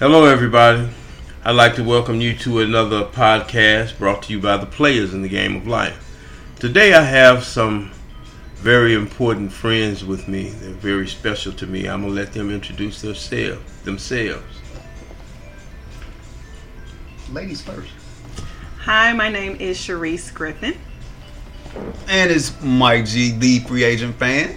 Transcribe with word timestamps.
Hello, 0.00 0.24
everybody. 0.24 0.88
I'd 1.44 1.50
like 1.56 1.74
to 1.74 1.84
welcome 1.84 2.22
you 2.22 2.34
to 2.36 2.60
another 2.60 3.04
podcast 3.04 3.98
brought 3.98 4.22
to 4.22 4.32
you 4.32 4.40
by 4.40 4.56
the 4.56 4.64
players 4.64 5.12
in 5.12 5.20
the 5.20 5.28
game 5.28 5.54
of 5.54 5.66
life. 5.66 6.18
Today, 6.58 6.94
I 6.94 7.02
have 7.02 7.44
some 7.44 7.90
very 8.54 8.94
important 8.94 9.52
friends 9.52 10.02
with 10.02 10.26
me. 10.26 10.48
They're 10.48 10.70
very 10.72 11.06
special 11.06 11.52
to 11.52 11.66
me. 11.66 11.86
I'm 11.86 12.00
gonna 12.00 12.14
let 12.14 12.32
them 12.32 12.50
introduce 12.50 13.02
themselves. 13.02 13.60
Themselves. 13.82 14.62
Ladies 17.30 17.60
first. 17.60 17.92
Hi, 18.78 19.12
my 19.12 19.28
name 19.28 19.56
is 19.56 19.76
Sharice 19.76 20.32
Griffin. 20.32 20.78
And 22.08 22.30
it's 22.30 22.58
Mike 22.62 23.04
G, 23.04 23.32
the 23.32 23.58
free 23.58 23.84
agent 23.84 24.16
fan. 24.16 24.56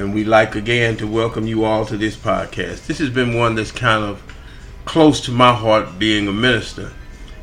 And 0.00 0.14
we'd 0.14 0.28
like 0.28 0.54
again 0.54 0.96
to 0.96 1.06
welcome 1.06 1.46
you 1.46 1.64
all 1.64 1.84
to 1.84 1.94
this 1.94 2.16
podcast. 2.16 2.86
This 2.86 3.00
has 3.00 3.10
been 3.10 3.36
one 3.36 3.54
that's 3.54 3.70
kind 3.70 4.02
of 4.02 4.22
close 4.86 5.20
to 5.26 5.30
my 5.30 5.52
heart 5.52 5.98
being 5.98 6.26
a 6.26 6.32
minister. 6.32 6.92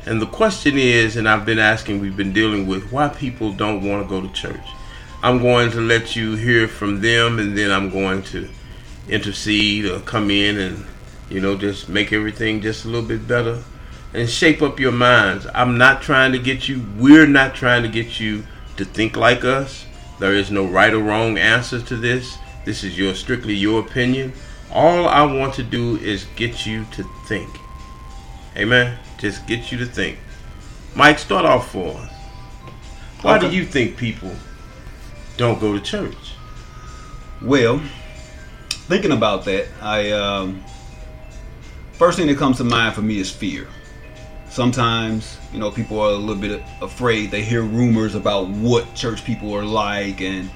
And 0.04 0.20
the 0.20 0.26
question 0.26 0.76
is, 0.76 1.14
and 1.14 1.28
I've 1.28 1.46
been 1.46 1.60
asking, 1.60 2.00
we've 2.00 2.16
been 2.16 2.32
dealing 2.32 2.66
with 2.66 2.90
why 2.90 3.10
people 3.10 3.52
don't 3.52 3.88
want 3.88 4.02
to 4.02 4.08
go 4.08 4.20
to 4.20 4.32
church. 4.32 4.66
I'm 5.22 5.38
going 5.38 5.70
to 5.70 5.80
let 5.80 6.16
you 6.16 6.34
hear 6.34 6.66
from 6.66 7.00
them 7.00 7.38
and 7.38 7.56
then 7.56 7.70
I'm 7.70 7.90
going 7.90 8.24
to 8.24 8.48
intercede 9.08 9.84
or 9.84 10.00
come 10.00 10.28
in 10.28 10.58
and, 10.58 10.84
you 11.30 11.40
know, 11.40 11.56
just 11.56 11.88
make 11.88 12.12
everything 12.12 12.60
just 12.60 12.84
a 12.84 12.88
little 12.88 13.08
bit 13.08 13.28
better 13.28 13.62
and 14.12 14.28
shape 14.28 14.62
up 14.62 14.80
your 14.80 14.90
minds. 14.90 15.46
I'm 15.54 15.78
not 15.78 16.02
trying 16.02 16.32
to 16.32 16.40
get 16.40 16.68
you, 16.68 16.84
we're 16.96 17.28
not 17.28 17.54
trying 17.54 17.84
to 17.84 17.88
get 17.88 18.18
you 18.18 18.44
to 18.78 18.84
think 18.84 19.16
like 19.16 19.44
us. 19.44 19.86
There 20.18 20.34
is 20.34 20.50
no 20.50 20.66
right 20.66 20.92
or 20.92 20.98
wrong 20.98 21.38
answer 21.38 21.80
to 21.80 21.96
this. 21.96 22.36
This 22.68 22.84
is 22.84 22.98
your 22.98 23.14
strictly 23.14 23.54
your 23.54 23.80
opinion. 23.80 24.34
All 24.70 25.08
I 25.08 25.22
want 25.22 25.54
to 25.54 25.62
do 25.62 25.96
is 25.96 26.26
get 26.36 26.66
you 26.66 26.84
to 26.92 27.02
think. 27.24 27.48
Amen. 28.58 28.98
Just 29.16 29.46
get 29.46 29.72
you 29.72 29.78
to 29.78 29.86
think. 29.86 30.18
Mike, 30.94 31.18
start 31.18 31.46
off 31.46 31.72
for 31.72 31.94
us. 31.96 32.12
Why 33.22 33.38
Okay. 33.38 33.48
do 33.48 33.56
you 33.56 33.64
think 33.64 33.96
people 33.96 34.32
don't 35.38 35.58
go 35.58 35.72
to 35.72 35.80
church? 35.80 36.34
Well, 37.40 37.80
thinking 38.86 39.12
about 39.12 39.46
that, 39.46 39.68
I 39.80 40.10
um, 40.10 40.62
first 41.92 42.18
thing 42.18 42.26
that 42.26 42.36
comes 42.36 42.58
to 42.58 42.64
mind 42.64 42.94
for 42.94 43.00
me 43.00 43.18
is 43.18 43.30
fear. 43.30 43.66
Sometimes, 44.50 45.38
you 45.54 45.58
know, 45.58 45.70
people 45.70 45.98
are 46.00 46.10
a 46.10 46.16
little 46.16 46.36
bit 46.36 46.62
afraid. 46.82 47.30
They 47.30 47.40
hear 47.44 47.62
rumors 47.62 48.14
about 48.14 48.48
what 48.48 48.94
church 48.94 49.24
people 49.24 49.54
are 49.54 49.64
like, 49.64 50.20
and 50.20 50.50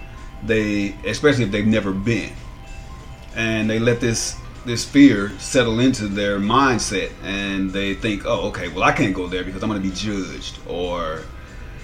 they, 0.45 0.95
especially 1.07 1.45
if 1.45 1.51
they've 1.51 1.67
never 1.67 1.93
been, 1.93 2.33
and 3.35 3.69
they 3.69 3.79
let 3.79 4.01
this 4.01 4.37
this 4.65 4.85
fear 4.85 5.31
settle 5.41 5.81
into 5.81 6.07
their 6.07 6.39
mindset, 6.39 7.11
and 7.25 7.73
they 7.73 7.95
think, 7.95 8.25
oh, 8.25 8.49
okay, 8.49 8.69
well, 8.69 8.85
I 8.85 8.93
can't 8.93 9.15
go 9.15 9.27
there 9.27 9.43
because 9.43 9.63
I'm 9.63 9.69
going 9.69 9.83
to 9.83 9.89
be 9.89 9.95
judged, 9.95 10.59
or 10.69 11.23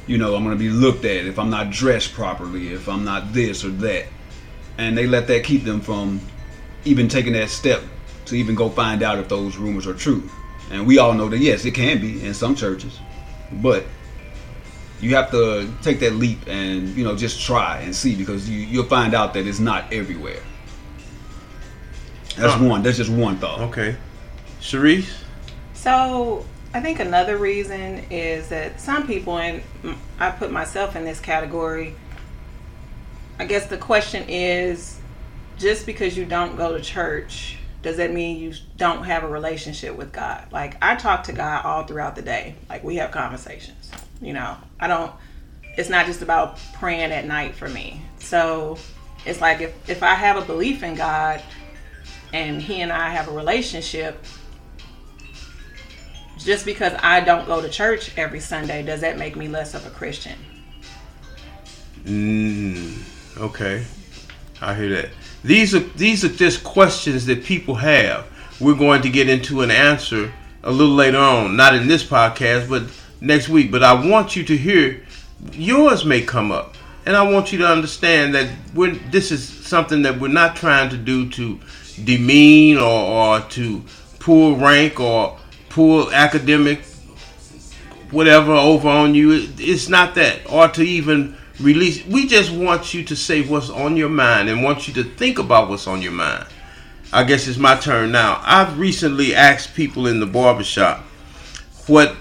you 0.07 0.17
know, 0.17 0.35
I'm 0.35 0.45
going 0.45 0.57
to 0.57 0.59
be 0.59 0.71
looked 0.71 1.05
at 1.05 1.27
if 1.27 1.39
I'm 1.39 1.51
not 1.51 1.71
dressed 1.71 2.15
properly, 2.15 2.73
if 2.73 2.89
I'm 2.89 3.05
not 3.05 3.33
this 3.33 3.65
or 3.65 3.71
that 3.71 4.07
and 4.79 4.97
they 4.97 5.07
let 5.07 5.27
that 5.27 5.45
keep 5.45 5.65
them 5.65 5.81
from 5.81 6.21
even 6.85 7.09
taking 7.09 7.33
that 7.35 7.51
step 7.51 7.83
to 8.25 8.37
even 8.37 8.55
go 8.55 8.71
find 8.71 9.03
out 9.03 9.19
if 9.19 9.29
those 9.29 9.57
rumors 9.57 9.87
are 9.87 9.95
true. 9.95 10.29
And 10.71 10.87
we 10.87 10.99
all 10.99 11.13
know 11.13 11.29
that 11.29 11.39
yes, 11.39 11.65
it 11.65 11.73
can 11.73 12.01
be 12.01 12.25
in 12.25 12.33
some 12.33 12.55
churches, 12.55 12.99
but 13.53 13.85
you 15.01 15.15
have 15.15 15.31
to 15.31 15.69
take 15.83 16.01
that 16.01 16.15
leap 16.15 16.47
and 16.47 16.89
you 16.97 17.05
know 17.05 17.17
just 17.17 17.41
try 17.41 17.79
and 17.81 17.95
see 17.95 18.15
because 18.15 18.49
you 18.49 18.61
you'll 18.61 18.85
find 18.85 19.15
out 19.15 19.35
that 19.35 19.47
it's 19.47 19.61
not 19.61 19.93
everywhere. 19.93 20.41
That's 22.37 22.55
Huh. 22.55 22.65
one. 22.65 22.83
That's 22.83 22.97
just 22.97 23.11
one 23.11 23.37
thought. 23.39 23.61
Okay. 23.61 23.97
Sharice? 24.61 25.11
So, 25.75 26.45
I 26.75 26.81
think 26.81 27.01
another 27.01 27.37
reason 27.37 28.05
is 28.11 28.49
that 28.49 28.81
some 28.81 29.07
people, 29.07 29.39
and 29.39 29.63
I 30.19 30.31
put 30.31 30.51
myself 30.51 30.97
in 30.97 31.05
this 31.05 31.21
category, 31.21 31.95
I 33.39 33.45
guess 33.45 33.67
the 33.67 33.79
question 33.79 34.25
is 34.29 34.99
just 35.59 35.87
because 35.87 36.17
you 36.17 36.25
don't 36.25 36.57
go 36.57 36.77
to 36.77 36.83
church, 36.83 37.59
does 37.83 37.97
that 37.97 38.13
mean 38.13 38.39
you 38.39 38.55
don't 38.77 39.05
have 39.05 39.23
a 39.25 39.29
relationship 39.29 39.97
with 39.97 40.13
God? 40.13 40.47
Like, 40.53 40.77
I 40.83 40.97
talk 40.97 41.25
to 41.25 41.33
God 41.33 41.65
all 41.65 41.85
throughout 41.85 42.17
the 42.17 42.23
day. 42.23 42.57
Like, 42.69 42.83
we 42.85 42.97
have 42.97 43.11
conversations. 43.11 43.91
You 44.21 44.33
know, 44.33 44.57
I 44.81 44.89
don't, 44.89 45.13
it's 45.77 45.89
not 45.89 46.07
just 46.07 46.23
about 46.23 46.59
praying 46.75 47.13
at 47.13 47.25
night 47.25 47.55
for 47.55 47.69
me. 47.69 48.03
So, 48.19 48.79
it's 49.25 49.41
like 49.41 49.61
if, 49.61 49.89
if 49.89 50.03
I 50.03 50.15
have 50.15 50.37
a 50.37 50.45
belief 50.45 50.83
in 50.83 50.95
God 50.95 51.43
and 52.33 52.61
He 52.61 52.81
and 52.81 52.93
I 52.93 53.11
have 53.11 53.29
a 53.29 53.33
relationship, 53.33 54.25
just 56.39 56.65
because 56.65 56.93
I 57.03 57.21
don't 57.21 57.47
go 57.47 57.61
to 57.61 57.69
church 57.69 58.17
every 58.17 58.41
Sunday, 58.41 58.83
does 58.83 59.01
that 59.01 59.19
make 59.19 59.37
me 59.37 59.49
less 59.49 59.75
of 59.75 59.87
a 59.87 59.91
Christian? 59.91 60.39
Mm, 62.05 63.39
okay. 63.39 63.85
I 64.61 64.75
hear 64.75 64.89
that. 64.91 65.11
These 65.45 65.75
are 65.75 65.81
these 65.81 66.25
are 66.25 66.29
just 66.29 66.65
questions 66.65 67.27
that 67.27 67.45
people 67.45 67.77
have. 67.77 68.27
We're 68.61 68.75
going 68.75 69.03
to 69.03 69.11
get 69.11 69.29
into 69.29 69.61
an 69.61 69.71
answer 69.71 70.33
a 70.65 70.73
little 70.73 70.95
later 70.95 71.19
on, 71.19 71.57
not 71.57 71.75
in 71.75 71.87
this 71.87 72.03
podcast, 72.03 72.69
but 72.69 72.85
next 73.21 73.49
week. 73.49 73.71
But 73.71 73.83
I 73.83 74.09
want 74.09 74.37
you 74.37 74.45
to 74.45 74.57
hear 74.57 75.05
yours 75.53 76.05
may 76.05 76.23
come 76.23 76.53
up. 76.53 76.77
And 77.07 77.17
I 77.17 77.23
want 77.23 77.53
you 77.53 77.59
to 77.59 77.67
understand 77.67 78.35
that 78.35 78.51
we're, 78.75 78.95
this 79.11 79.33
is 79.33 79.49
something 79.49 80.03
that 80.03 80.21
we're 80.21 80.29
not 80.29 80.57
trying 80.57 80.91
to 80.91 80.97
do 80.97 81.29
to 81.31 81.59
demean 82.05 82.77
or, 82.77 82.83
or 82.83 83.41
to 83.41 83.83
pull 84.19 84.57
rank 84.57 85.01
or 85.01 85.39
pull 85.71 86.13
academic 86.13 86.81
whatever 88.11 88.53
over 88.53 88.89
on 88.89 89.15
you. 89.15 89.49
It's 89.59 89.89
not 89.89 90.15
that, 90.17 90.51
or 90.51 90.69
to 90.69 90.83
even 90.83 91.37
release. 91.61 92.05
We 92.07 92.27
just 92.27 92.51
want 92.51 92.95
you 92.95 93.05
to 93.05 93.17
say 93.17 93.43
what's 93.43 93.71
on 93.71 93.97
your 93.97 94.09
mind 94.09 94.49
and 94.49 94.63
want 94.63 94.89
you 94.89 94.95
to 94.95 95.05
think 95.05 95.39
about 95.39 95.69
what's 95.69 95.87
on 95.87 96.03
your 96.03 96.13
mind. 96.13 96.47
I 97.13 97.25
guess 97.25 97.49
it's 97.49 97.59
my 97.59 97.77
turn 97.77 98.13
now. 98.13 98.41
I've 98.45 98.79
recently 98.79 99.35
asked 99.35 99.75
people 99.75 100.07
in 100.07 100.21
the 100.21 100.27
barbershop 100.27 101.01
what 101.87 102.15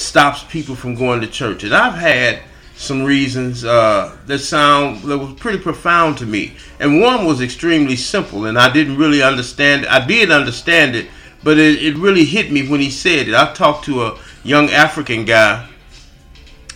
stops 0.00 0.44
people 0.44 0.74
from 0.74 0.94
going 0.94 1.20
to 1.20 1.26
church, 1.26 1.64
and 1.64 1.74
I've 1.74 1.94
had 1.94 2.40
some 2.80 3.04
reasons 3.04 3.62
uh, 3.62 4.16
that 4.26 4.38
sound 4.38 5.02
that 5.02 5.18
was 5.18 5.34
pretty 5.34 5.58
profound 5.58 6.16
to 6.16 6.24
me. 6.24 6.54
And 6.78 7.02
one 7.02 7.26
was 7.26 7.42
extremely 7.42 7.94
simple, 7.94 8.46
and 8.46 8.58
I 8.58 8.72
didn't 8.72 8.96
really 8.96 9.22
understand. 9.22 9.86
I 9.86 10.04
did 10.04 10.30
understand 10.30 10.96
it, 10.96 11.08
but 11.44 11.58
it, 11.58 11.82
it 11.82 11.96
really 11.98 12.24
hit 12.24 12.50
me 12.50 12.66
when 12.66 12.80
he 12.80 12.90
said 12.90 13.28
it. 13.28 13.34
I 13.34 13.52
talked 13.52 13.84
to 13.84 14.04
a 14.04 14.18
young 14.44 14.70
African 14.70 15.26
guy, 15.26 15.68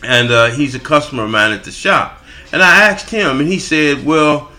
and 0.03 0.31
uh, 0.31 0.51
he's 0.51 0.75
a 0.75 0.79
customer 0.79 1.25
of 1.25 1.31
mine 1.31 1.53
at 1.53 1.65
the 1.65 1.73
shop. 1.73 2.23
And 2.53 2.63
I 2.63 2.91
asked 2.91 3.09
him, 3.09 3.41
and 3.41 3.49
he 3.49 3.59
said, 3.59 4.05
"Well, 4.05 4.53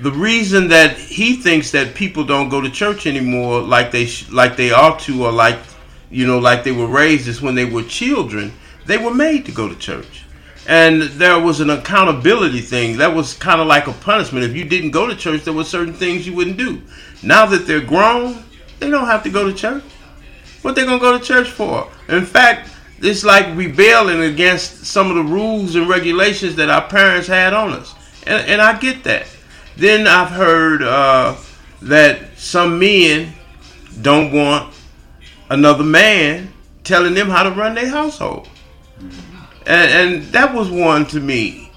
the 0.00 0.12
reason 0.12 0.68
that 0.68 0.96
he 0.96 1.36
thinks 1.36 1.70
that 1.70 1.94
people 1.94 2.24
don't 2.24 2.48
go 2.48 2.60
to 2.60 2.70
church 2.70 3.06
anymore, 3.06 3.62
like 3.62 3.92
they 3.92 4.06
sh- 4.06 4.28
like 4.30 4.56
they 4.56 4.72
ought 4.72 4.98
to, 5.00 5.24
or 5.24 5.32
like 5.32 5.58
you 6.10 6.26
know, 6.26 6.38
like 6.38 6.64
they 6.64 6.72
were 6.72 6.86
raised, 6.86 7.28
is 7.28 7.42
when 7.42 7.54
they 7.54 7.64
were 7.64 7.82
children, 7.82 8.52
they 8.86 8.98
were 8.98 9.14
made 9.14 9.46
to 9.46 9.52
go 9.52 9.68
to 9.68 9.74
church." 9.76 10.24
And 10.66 11.02
there 11.02 11.40
was 11.40 11.60
an 11.60 11.70
accountability 11.70 12.60
thing. 12.60 12.98
That 12.98 13.14
was 13.14 13.32
kind 13.32 13.60
of 13.60 13.66
like 13.66 13.86
a 13.86 13.92
punishment. 13.92 14.44
If 14.44 14.54
you 14.54 14.64
didn't 14.64 14.90
go 14.90 15.06
to 15.06 15.16
church, 15.16 15.44
there 15.44 15.54
were 15.54 15.64
certain 15.64 15.94
things 15.94 16.26
you 16.26 16.34
wouldn't 16.34 16.58
do. 16.58 16.82
Now 17.22 17.46
that 17.46 17.66
they're 17.66 17.80
grown, 17.80 18.44
they 18.78 18.90
don't 18.90 19.06
have 19.06 19.22
to 19.22 19.30
go 19.30 19.50
to 19.50 19.54
church. 19.54 19.82
What 20.62 20.74
they 20.74 20.84
gonna 20.84 20.98
go 20.98 21.16
to 21.16 21.24
church 21.24 21.50
for? 21.50 21.90
In 22.08 22.26
fact, 22.26 22.70
it's 23.00 23.24
like 23.24 23.56
rebelling 23.56 24.22
against 24.22 24.84
some 24.84 25.08
of 25.08 25.16
the 25.16 25.22
rules 25.22 25.76
and 25.76 25.88
regulations 25.88 26.56
that 26.56 26.68
our 26.68 26.86
parents 26.86 27.28
had 27.28 27.52
on 27.52 27.72
us, 27.72 27.94
and, 28.26 28.46
and 28.46 28.60
I 28.60 28.78
get 28.78 29.04
that. 29.04 29.26
Then 29.76 30.06
I've 30.06 30.30
heard 30.30 30.82
uh, 30.82 31.36
that 31.82 32.36
some 32.36 32.78
men 32.78 33.32
don't 34.02 34.32
want 34.32 34.74
another 35.50 35.84
man 35.84 36.52
telling 36.84 37.14
them 37.14 37.28
how 37.28 37.42
to 37.42 37.50
run 37.50 37.74
their 37.74 37.88
household, 37.88 38.48
and, 39.66 39.68
and 39.68 40.22
that 40.32 40.54
was 40.54 40.70
one 40.70 41.06
to 41.06 41.20
me. 41.20 41.70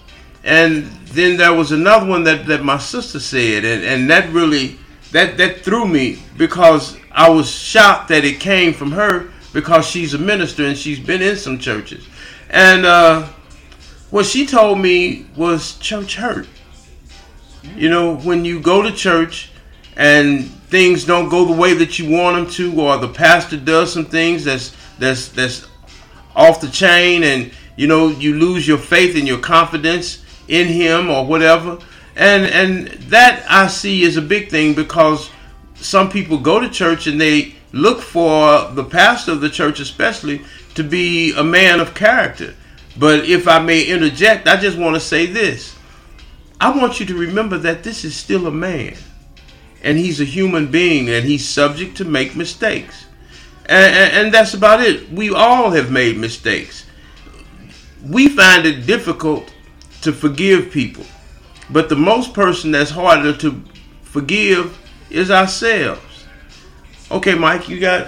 And 0.43 0.85
then 1.05 1.37
there 1.37 1.53
was 1.53 1.71
another 1.71 2.05
one 2.05 2.23
that, 2.23 2.47
that 2.47 2.63
my 2.63 2.77
sister 2.77 3.19
said, 3.19 3.63
and, 3.63 3.83
and 3.83 4.09
that 4.09 4.31
really 4.31 4.77
that 5.11 5.37
that 5.37 5.59
threw 5.59 5.87
me 5.87 6.19
because 6.37 6.97
I 7.11 7.29
was 7.29 7.49
shocked 7.49 8.07
that 8.09 8.23
it 8.23 8.39
came 8.39 8.73
from 8.73 8.91
her 8.93 9.29
because 9.53 9.85
she's 9.85 10.13
a 10.13 10.17
minister 10.17 10.65
and 10.65 10.77
she's 10.77 10.99
been 10.99 11.21
in 11.21 11.35
some 11.35 11.59
churches. 11.59 12.07
And 12.49 12.85
uh, 12.85 13.27
what 14.09 14.25
she 14.25 14.45
told 14.45 14.79
me 14.79 15.25
was 15.35 15.77
church 15.77 16.15
hurt. 16.15 16.47
You 17.75 17.89
know, 17.89 18.15
when 18.15 18.45
you 18.45 18.59
go 18.59 18.81
to 18.81 18.91
church 18.91 19.51
and 19.95 20.49
things 20.69 21.05
don't 21.05 21.29
go 21.29 21.45
the 21.45 21.53
way 21.53 21.73
that 21.73 21.99
you 21.99 22.09
want 22.09 22.35
them 22.35 22.49
to, 22.49 22.81
or 22.81 22.97
the 22.97 23.07
pastor 23.07 23.57
does 23.57 23.93
some 23.93 24.05
things 24.05 24.43
that's 24.43 24.75
that's 24.97 25.29
that's 25.29 25.67
off 26.35 26.61
the 26.61 26.69
chain, 26.69 27.23
and 27.23 27.51
you 27.75 27.87
know 27.87 28.07
you 28.07 28.35
lose 28.35 28.67
your 28.67 28.77
faith 28.77 29.15
and 29.15 29.27
your 29.27 29.39
confidence 29.39 30.23
in 30.47 30.67
him 30.67 31.09
or 31.09 31.25
whatever, 31.25 31.79
and 32.15 32.45
and 32.45 32.87
that 33.09 33.45
I 33.49 33.67
see 33.67 34.03
is 34.03 34.17
a 34.17 34.21
big 34.21 34.49
thing 34.49 34.73
because 34.73 35.29
some 35.75 36.09
people 36.09 36.37
go 36.37 36.59
to 36.59 36.69
church 36.69 37.07
and 37.07 37.19
they 37.19 37.55
look 37.73 38.01
for 38.01 38.69
the 38.71 38.83
pastor 38.83 39.31
of 39.31 39.41
the 39.41 39.49
church, 39.49 39.79
especially, 39.79 40.41
to 40.75 40.83
be 40.83 41.33
a 41.33 41.43
man 41.43 41.79
of 41.79 41.93
character. 41.93 42.53
But 42.97 43.25
if 43.25 43.47
I 43.47 43.59
may 43.59 43.83
interject, 43.83 44.47
I 44.47 44.57
just 44.57 44.77
want 44.77 44.95
to 44.95 44.99
say 44.99 45.25
this. 45.25 45.75
I 46.59 46.77
want 46.77 46.99
you 46.99 47.05
to 47.07 47.15
remember 47.15 47.57
that 47.59 47.83
this 47.83 48.05
is 48.05 48.15
still 48.15 48.47
a 48.47 48.51
man. 48.51 48.95
And 49.83 49.97
he's 49.97 50.21
a 50.21 50.25
human 50.25 50.69
being 50.69 51.09
and 51.09 51.25
he's 51.25 51.47
subject 51.47 51.97
to 51.97 52.05
make 52.05 52.35
mistakes. 52.35 53.05
And, 53.65 53.95
and, 53.95 54.13
and 54.13 54.33
that's 54.33 54.53
about 54.53 54.81
it. 54.81 55.11
We 55.11 55.33
all 55.33 55.71
have 55.71 55.91
made 55.91 56.17
mistakes. 56.17 56.85
We 58.05 58.29
find 58.29 58.65
it 58.65 58.85
difficult 58.85 59.53
to 60.01 60.11
forgive 60.11 60.71
people. 60.71 61.05
But 61.69 61.89
the 61.89 61.95
most 61.95 62.33
person 62.33 62.71
that's 62.71 62.91
harder 62.91 63.35
to 63.37 63.63
forgive 64.03 64.77
is 65.09 65.31
ourselves. 65.31 66.25
Okay, 67.09 67.35
Mike, 67.35 67.69
you 67.69 67.79
got 67.79 68.07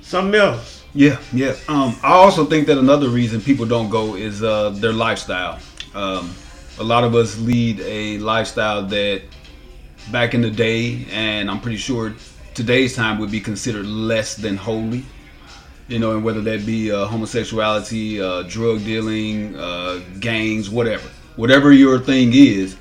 something 0.00 0.40
else? 0.40 0.84
Yeah, 0.94 1.18
yeah. 1.32 1.54
Um, 1.68 1.96
I 2.02 2.12
also 2.12 2.44
think 2.44 2.66
that 2.66 2.78
another 2.78 3.08
reason 3.08 3.40
people 3.40 3.66
don't 3.66 3.88
go 3.88 4.14
is 4.14 4.42
uh, 4.42 4.70
their 4.70 4.92
lifestyle. 4.92 5.58
Um, 5.94 6.34
a 6.78 6.82
lot 6.82 7.04
of 7.04 7.14
us 7.14 7.38
lead 7.38 7.80
a 7.80 8.18
lifestyle 8.18 8.82
that 8.86 9.22
back 10.10 10.34
in 10.34 10.40
the 10.40 10.50
day, 10.50 11.06
and 11.10 11.50
I'm 11.50 11.60
pretty 11.60 11.76
sure 11.76 12.14
today's 12.54 12.94
time 12.94 13.18
would 13.18 13.30
be 13.30 13.40
considered 13.40 13.86
less 13.86 14.36
than 14.36 14.56
holy. 14.56 15.04
You 15.88 15.98
know, 15.98 16.12
and 16.12 16.24
whether 16.24 16.40
that 16.42 16.64
be 16.64 16.90
uh, 16.90 17.06
homosexuality, 17.06 18.20
uh, 18.20 18.42
drug 18.42 18.84
dealing, 18.84 19.56
uh, 19.56 20.00
gangs, 20.20 20.70
whatever, 20.70 21.06
whatever 21.36 21.72
your 21.72 21.98
thing 21.98 22.32
is, 22.32 22.76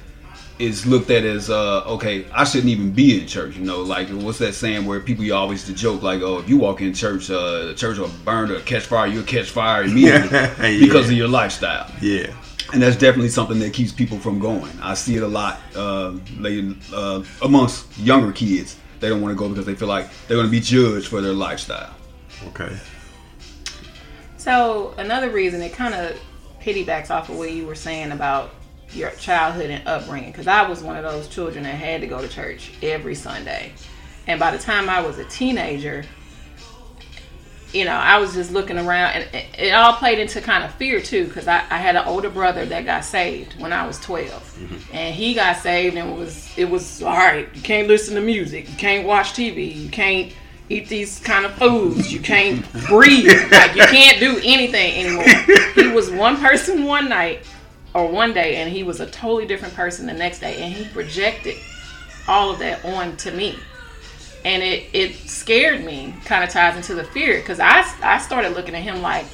is 0.60 0.86
looked 0.86 1.10
at 1.10 1.26
as 1.26 1.50
uh, 1.50 1.84
okay. 1.86 2.26
I 2.32 2.44
shouldn't 2.44 2.70
even 2.70 2.92
be 2.92 3.20
in 3.20 3.28
church. 3.28 3.58
You 3.58 3.66
know, 3.66 3.82
like 3.82 4.08
what's 4.10 4.38
that 4.38 4.54
saying 4.54 4.86
where 4.86 5.00
people 5.00 5.26
you 5.26 5.34
always 5.34 5.66
the 5.66 5.74
joke 5.74 6.04
like, 6.04 6.22
oh, 6.22 6.40
if 6.40 6.48
you 6.48 6.58
walk 6.58 6.82
in 6.82 6.94
church, 6.94 7.30
uh, 7.30 7.66
the 7.66 7.74
church 7.74 7.98
will 7.98 8.12
burn 8.24 8.52
or 8.52 8.60
catch 8.62 8.84
fire. 8.84 9.08
You'll 9.08 9.24
catch 9.24 9.50
fire 9.50 9.84
immediately 9.84 10.30
yeah. 10.38 10.80
because 10.80 11.08
of 11.10 11.14
your 11.14 11.28
lifestyle. 11.28 11.92
Yeah, 12.02 12.34
and 12.74 12.82
that's 12.82 12.96
definitely 12.96 13.30
something 13.30 13.60
that 13.60 13.74
keeps 13.74 13.92
people 13.92 14.18
from 14.18 14.40
going. 14.40 14.72
I 14.82 14.94
see 14.94 15.16
it 15.16 15.24
a 15.24 15.28
lot 15.28 15.60
uh, 15.76 16.14
uh, 16.94 17.24
amongst 17.42 17.98
younger 17.98 18.32
kids. 18.32 18.78
They 19.00 19.10
don't 19.10 19.22
want 19.22 19.32
to 19.32 19.38
go 19.38 19.50
because 19.50 19.66
they 19.66 19.76
feel 19.76 19.88
like 19.88 20.10
they're 20.28 20.38
going 20.38 20.48
to 20.48 20.52
be 20.52 20.60
judged 20.60 21.08
for 21.08 21.22
their 21.22 21.34
lifestyle. 21.34 21.94
Okay. 22.48 22.78
So 24.38 24.94
another 24.98 25.30
reason 25.30 25.62
it 25.62 25.74
kind 25.74 25.94
of 25.94 26.20
piggybacks 26.62 27.10
off 27.10 27.30
of 27.30 27.38
what 27.38 27.52
you 27.52 27.66
were 27.66 27.76
saying 27.76 28.12
about 28.12 28.52
your 28.94 29.12
childhood 29.12 29.70
and 29.70 29.88
upbringing 29.88 30.32
because 30.32 30.48
I 30.48 30.68
was 30.68 30.84
one 30.84 30.96
of 30.96 31.04
those 31.04 31.28
children 31.28 31.64
that 31.64 31.76
had 31.76 32.02
to 32.02 32.08
go 32.08 32.22
to 32.22 32.28
church 32.28 32.72
every 32.82 33.16
Sunday. 33.16 33.72
And 34.28 34.40
by 34.40 34.52
the 34.52 34.58
time 34.58 34.90
I 34.90 35.02
was 35.02 35.18
a 35.18 35.26
teenager, 35.26 36.06
you 37.74 37.86
know, 37.86 37.92
I 37.92 38.18
was 38.18 38.34
just 38.34 38.52
looking 38.52 38.78
around 38.78 39.14
and 39.14 39.36
it, 39.36 39.46
it 39.58 39.72
all 39.72 39.94
played 39.94 40.20
into 40.20 40.42
kind 40.42 40.64
of 40.64 40.74
fear 40.76 41.02
too 41.02 41.26
because 41.26 41.48
I, 41.48 41.60
I, 41.70 41.78
had 41.78 41.96
an 41.96 42.06
older 42.06 42.30
brother 42.30 42.66
that 42.66 42.86
got 42.86 43.06
saved 43.06 43.60
when 43.60 43.72
I 43.72 43.88
was 43.88 44.00
12. 44.00 44.30
Mm-hmm. 44.30 44.96
And 44.96 45.16
he 45.16 45.34
got 45.34 45.58
saved 45.58 45.96
and 45.96 46.18
was, 46.18 46.50
it 46.58 46.70
was 46.70 47.02
all 47.02 47.16
right, 47.16 47.48
you 47.54 47.62
can't 47.62 47.88
listen 47.88 48.16
to 48.16 48.22
music, 48.22 48.70
you 48.70 48.76
can't 48.76 49.08
watch 49.08 49.34
TV, 49.34 49.74
you 49.76 49.90
can't 49.90 50.34
eat 50.70 50.90
these 50.90 51.20
kind 51.20 51.46
of 51.46 51.54
foods, 51.54 52.12
you 52.12 52.20
can't 52.20 52.66
breathe, 52.88 53.52
like 53.52 53.76
you 53.76 53.86
can't 53.86 54.20
do 54.20 54.40
anything 54.44 55.06
anymore. 55.06 55.28
He 55.76 55.88
was 55.88 56.12
one 56.12 56.38
person 56.38 56.84
one 56.84 57.08
night 57.10 57.46
or 57.94 58.08
one 58.08 58.34
day 58.34 58.58
and 58.58 58.72
he 58.72 58.84
was 58.84 59.00
a 59.00 59.08
totally 59.08 59.46
different 59.46 59.74
person 59.74 60.08
the 60.08 60.14
next 60.14 60.40
day 60.40 60.62
and 60.62 60.74
he 60.74 60.86
projected 60.86 61.56
all 62.28 62.52
of 62.52 62.60
that 62.60 62.84
on 62.86 63.18
to 63.18 63.32
me 63.32 63.58
and 64.46 64.64
it 64.64 64.90
it 64.94 65.16
scared 65.16 65.84
me 65.84 66.14
kind 66.26 66.44
of 66.44 66.50
ties 66.50 66.76
into 66.76 66.96
the 66.96 67.04
fear 67.04 67.40
because 67.40 67.60
I, 67.60 67.84
I 68.02 68.20
started 68.20 68.54
looking 68.54 68.76
at 68.76 68.82
him 68.82 69.02
like 69.02 69.26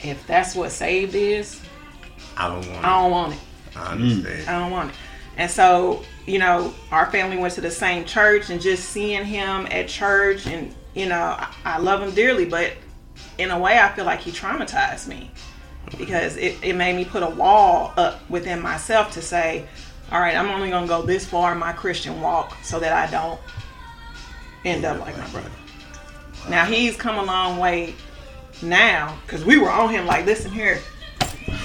if 0.00 0.26
that's 0.26 0.54
what 0.54 0.70
saved 0.70 1.14
is 1.14 1.60
i 2.36 2.48
don't 2.48 2.56
want 2.56 2.68
it. 2.68 2.84
i 2.84 3.02
don't 3.02 3.10
want 3.10 3.32
it. 3.34 3.40
I 3.76 3.92
understand. 3.92 4.48
I 4.48 4.58
don't 4.58 4.70
want 4.70 4.90
it. 4.90 4.96
And 5.36 5.50
so 5.50 6.02
you 6.26 6.38
know 6.38 6.74
our 6.90 7.10
family 7.10 7.36
went 7.36 7.54
to 7.54 7.60
the 7.60 7.70
same 7.70 8.04
church 8.04 8.50
and 8.50 8.60
just 8.60 8.90
seeing 8.90 9.24
him 9.24 9.66
at 9.70 9.88
church 9.88 10.46
and 10.46 10.74
you 10.94 11.06
know 11.06 11.36
I, 11.38 11.54
I 11.64 11.78
love 11.78 12.02
him 12.02 12.14
dearly 12.14 12.44
but 12.44 12.72
in 13.38 13.50
a 13.50 13.58
way 13.58 13.78
i 13.78 13.88
feel 13.90 14.04
like 14.04 14.20
he 14.20 14.30
traumatized 14.30 15.08
me 15.08 15.30
because 15.98 16.36
it, 16.36 16.56
it 16.62 16.74
made 16.74 16.96
me 16.96 17.04
put 17.04 17.22
a 17.22 17.28
wall 17.28 17.92
up 17.96 18.28
within 18.30 18.60
myself 18.60 19.12
to 19.12 19.22
say, 19.22 19.66
all 20.12 20.20
right, 20.20 20.36
I'm 20.36 20.48
only 20.50 20.70
going 20.70 20.84
to 20.84 20.88
go 20.88 21.02
this 21.02 21.26
far 21.26 21.52
in 21.52 21.58
my 21.58 21.72
Christian 21.72 22.20
walk 22.20 22.56
so 22.62 22.80
that 22.80 22.92
I 22.92 23.10
don't 23.10 23.40
end 24.64 24.84
up 24.84 25.00
like 25.00 25.16
my 25.16 25.28
brother. 25.28 25.50
Now, 26.48 26.64
he's 26.64 26.96
come 26.96 27.18
a 27.18 27.22
long 27.22 27.58
way 27.58 27.94
now 28.62 29.18
because 29.26 29.44
we 29.44 29.58
were 29.58 29.70
on 29.70 29.90
him 29.90 30.06
like, 30.06 30.26
listen 30.26 30.50
here, 30.50 30.80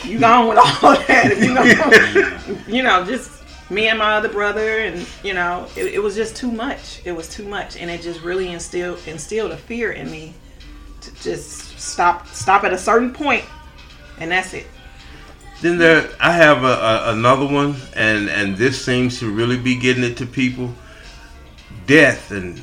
you 0.03 0.19
gone 0.19 0.47
with 0.47 0.57
all 0.57 0.65
that. 1.07 1.37
You 1.37 1.53
know, 1.53 2.63
you 2.67 2.83
know, 2.83 3.05
just 3.05 3.43
me 3.69 3.87
and 3.87 3.99
my 3.99 4.13
other 4.13 4.29
brother, 4.29 4.79
and 4.79 5.07
you 5.23 5.33
know, 5.33 5.67
it, 5.75 5.95
it, 5.95 5.99
was 5.99 6.15
just 6.15 6.35
too 6.35 6.51
much. 6.51 7.01
It 7.05 7.13
was 7.13 7.29
too 7.29 7.47
much, 7.47 7.77
and 7.77 7.89
it 7.89 8.01
just 8.01 8.21
really 8.21 8.51
instilled 8.51 8.99
instilled 9.07 9.51
a 9.51 9.57
fear 9.57 9.91
in 9.93 10.11
me 10.11 10.33
to 11.01 11.13
just 11.15 11.79
stop 11.79 12.27
stop 12.27 12.63
at 12.63 12.73
a 12.73 12.77
certain 12.77 13.13
point 13.13 13.45
and 14.19 14.31
that's 14.31 14.53
it. 14.53 14.67
Then 15.61 15.77
there, 15.77 16.09
I 16.19 16.33
have 16.33 16.63
a, 16.63 16.67
a, 16.67 17.13
another 17.13 17.45
one, 17.45 17.75
and 17.95 18.29
and 18.29 18.57
this 18.57 18.83
seems 18.83 19.19
to 19.19 19.31
really 19.31 19.57
be 19.57 19.75
getting 19.75 20.03
it 20.03 20.17
to 20.17 20.25
people. 20.25 20.73
Death 21.87 22.31
and 22.31 22.61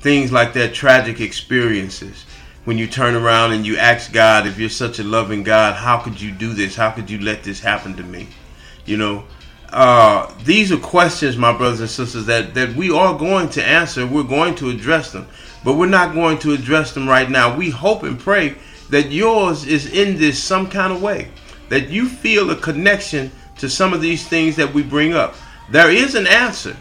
things 0.00 0.32
like 0.32 0.52
that, 0.54 0.74
tragic 0.74 1.20
experiences. 1.20 2.24
When 2.64 2.78
you 2.78 2.86
turn 2.86 3.14
around 3.14 3.52
and 3.52 3.66
you 3.66 3.76
ask 3.76 4.12
God, 4.12 4.46
if 4.46 4.58
you're 4.58 4.68
such 4.68 4.98
a 4.98 5.04
loving 5.04 5.42
God, 5.42 5.74
how 5.76 5.98
could 5.98 6.20
you 6.20 6.30
do 6.30 6.52
this? 6.52 6.76
How 6.76 6.90
could 6.90 7.08
you 7.08 7.18
let 7.18 7.42
this 7.42 7.60
happen 7.60 7.96
to 7.96 8.02
me? 8.02 8.28
You 8.84 8.96
know, 8.96 9.24
uh, 9.72 10.32
these 10.44 10.72
are 10.72 10.78
questions, 10.78 11.36
my 11.36 11.56
brothers 11.56 11.80
and 11.80 11.88
sisters, 11.88 12.26
that, 12.26 12.54
that 12.54 12.74
we 12.74 12.90
are 12.90 13.16
going 13.16 13.48
to 13.50 13.64
answer. 13.64 14.06
We're 14.06 14.24
going 14.24 14.54
to 14.56 14.70
address 14.70 15.12
them, 15.12 15.28
but 15.64 15.76
we're 15.76 15.86
not 15.86 16.14
going 16.14 16.38
to 16.40 16.52
address 16.52 16.92
them 16.92 17.08
right 17.08 17.30
now. 17.30 17.56
We 17.56 17.70
hope 17.70 18.02
and 18.02 18.18
pray 18.18 18.56
that 18.90 19.10
yours 19.10 19.64
is 19.64 19.92
in 19.92 20.18
this 20.18 20.42
some 20.42 20.68
kind 20.68 20.92
of 20.92 21.00
way, 21.00 21.30
that 21.68 21.88
you 21.88 22.08
feel 22.08 22.50
a 22.50 22.56
connection 22.56 23.30
to 23.58 23.68
some 23.68 23.92
of 23.92 24.00
these 24.00 24.26
things 24.26 24.56
that 24.56 24.72
we 24.72 24.82
bring 24.82 25.14
up. 25.14 25.34
There 25.70 25.90
is 25.90 26.14
an 26.14 26.26
answer. 26.26 26.76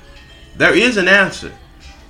There 0.55 0.75
is 0.75 0.97
an 0.97 1.07
answer. 1.07 1.53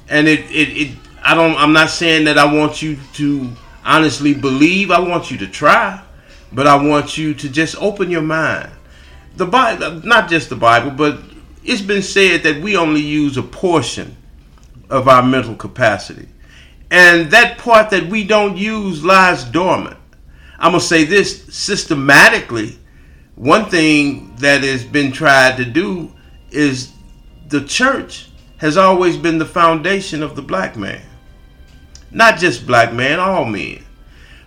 And 0.09 0.27
it, 0.27 0.41
it, 0.51 0.69
it 0.77 0.97
I 1.23 1.35
don't 1.35 1.55
I'm 1.57 1.73
not 1.73 1.89
saying 1.89 2.25
that 2.25 2.37
I 2.37 2.51
want 2.51 2.81
you 2.81 2.97
to 3.13 3.51
honestly 3.85 4.33
believe. 4.33 4.91
I 4.91 4.99
want 4.99 5.31
you 5.31 5.37
to 5.39 5.47
try, 5.47 6.01
but 6.51 6.67
I 6.67 6.75
want 6.75 7.17
you 7.17 7.33
to 7.33 7.49
just 7.49 7.75
open 7.81 8.09
your 8.09 8.21
mind. 8.21 8.71
The 9.35 9.45
Bible, 9.45 10.01
not 10.05 10.29
just 10.29 10.49
the 10.49 10.55
Bible, 10.55 10.91
but 10.91 11.19
it's 11.63 11.81
been 11.81 12.01
said 12.01 12.43
that 12.43 12.61
we 12.61 12.75
only 12.75 13.01
use 13.01 13.37
a 13.37 13.43
portion 13.43 14.15
of 14.89 15.07
our 15.07 15.23
mental 15.23 15.55
capacity. 15.55 16.27
And 16.91 17.29
that 17.31 17.59
part 17.59 17.91
that 17.91 18.07
we 18.07 18.23
don't 18.23 18.57
use 18.57 19.03
lies 19.03 19.43
dormant. 19.43 19.97
I'm 20.57 20.71
going 20.71 20.81
to 20.81 20.85
say 20.85 21.03
this 21.03 21.45
systematically. 21.53 22.79
One 23.35 23.65
thing 23.69 24.35
that 24.37 24.63
has 24.63 24.83
been 24.83 25.11
tried 25.11 25.57
to 25.57 25.65
do 25.65 26.11
is 26.51 26.91
the 27.47 27.63
church 27.63 28.28
has 28.59 28.77
always 28.77 29.17
been 29.17 29.37
the 29.37 29.45
foundation 29.45 30.21
of 30.21 30.35
the 30.35 30.41
black 30.41 30.77
man. 30.77 31.01
Not 32.11 32.39
just 32.39 32.67
black 32.67 32.93
man, 32.93 33.19
all 33.19 33.45
men. 33.45 33.83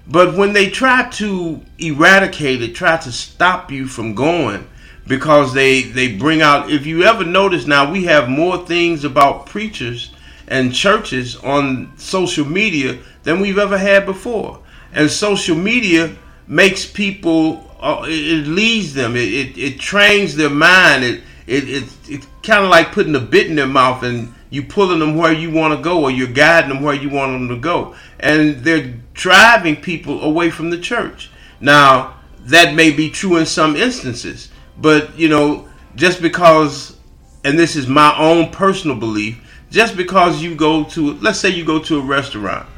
But 0.06 0.34
when 0.34 0.52
they 0.52 0.68
try 0.68 1.08
to 1.10 1.60
eradicate 1.78 2.62
it, 2.62 2.74
try 2.74 2.96
to 2.98 3.12
stop 3.12 3.70
you 3.70 3.86
from 3.86 4.14
going, 4.14 4.66
because 5.06 5.54
they 5.54 5.82
they 5.82 6.16
bring 6.16 6.42
out 6.42 6.70
if 6.70 6.86
you 6.86 7.04
ever 7.04 7.24
notice 7.24 7.66
now 7.66 7.90
we 7.90 8.04
have 8.04 8.28
more 8.28 8.58
things 8.66 9.04
about 9.04 9.46
preachers 9.46 10.12
and 10.48 10.74
churches 10.74 11.36
on 11.36 11.92
social 11.96 12.44
media 12.44 12.98
than 13.22 13.40
we've 13.40 13.58
ever 13.58 13.78
had 13.78 14.04
before. 14.04 14.60
And 14.92 15.10
social 15.10 15.56
media 15.56 16.14
makes 16.46 16.84
people, 16.84 17.70
uh, 17.80 18.02
it, 18.06 18.46
leads 18.46 18.92
them, 18.92 19.16
it, 19.16 19.32
it, 19.32 19.58
it, 19.58 19.80
trains 19.80 20.36
their 20.36 20.50
mind. 20.50 21.04
It, 21.04 21.22
it, 21.46 21.68
it, 21.68 21.84
it's 22.08 22.26
kind 22.42 22.64
of 22.64 22.70
like 22.70 22.92
putting 22.92 23.14
a 23.14 23.20
bit 23.20 23.46
in 23.46 23.56
their 23.56 23.66
mouth 23.66 24.02
and 24.02 24.32
you 24.50 24.62
pulling 24.62 24.98
them 24.98 25.16
where 25.16 25.32
you 25.32 25.50
want 25.50 25.74
to 25.74 25.82
go 25.82 26.02
or 26.02 26.10
you're 26.10 26.28
guiding 26.28 26.68
them 26.68 26.82
where 26.82 26.94
you 26.94 27.08
want 27.08 27.32
them 27.32 27.48
to 27.48 27.56
go. 27.56 27.94
And 28.20 28.56
they're 28.58 28.94
driving 29.14 29.76
people 29.76 30.22
away 30.22 30.50
from 30.50 30.70
the 30.70 30.78
church. 30.78 31.30
Now, 31.60 32.16
that 32.40 32.74
may 32.74 32.90
be 32.90 33.08
true 33.08 33.36
in 33.36 33.46
some 33.46 33.76
instances, 33.76 34.50
but 34.78 35.16
you 35.18 35.28
know, 35.28 35.68
just 35.94 36.20
because, 36.20 36.96
and 37.44 37.58
this 37.58 37.76
is 37.76 37.86
my 37.86 38.16
own 38.18 38.50
personal 38.50 38.96
belief, 38.96 39.38
just 39.70 39.96
because 39.96 40.42
you 40.42 40.54
go 40.54 40.84
to, 40.84 41.14
let's 41.14 41.38
say 41.38 41.48
you 41.48 41.64
go 41.64 41.78
to 41.78 41.98
a 41.98 42.02
restaurant 42.02 42.68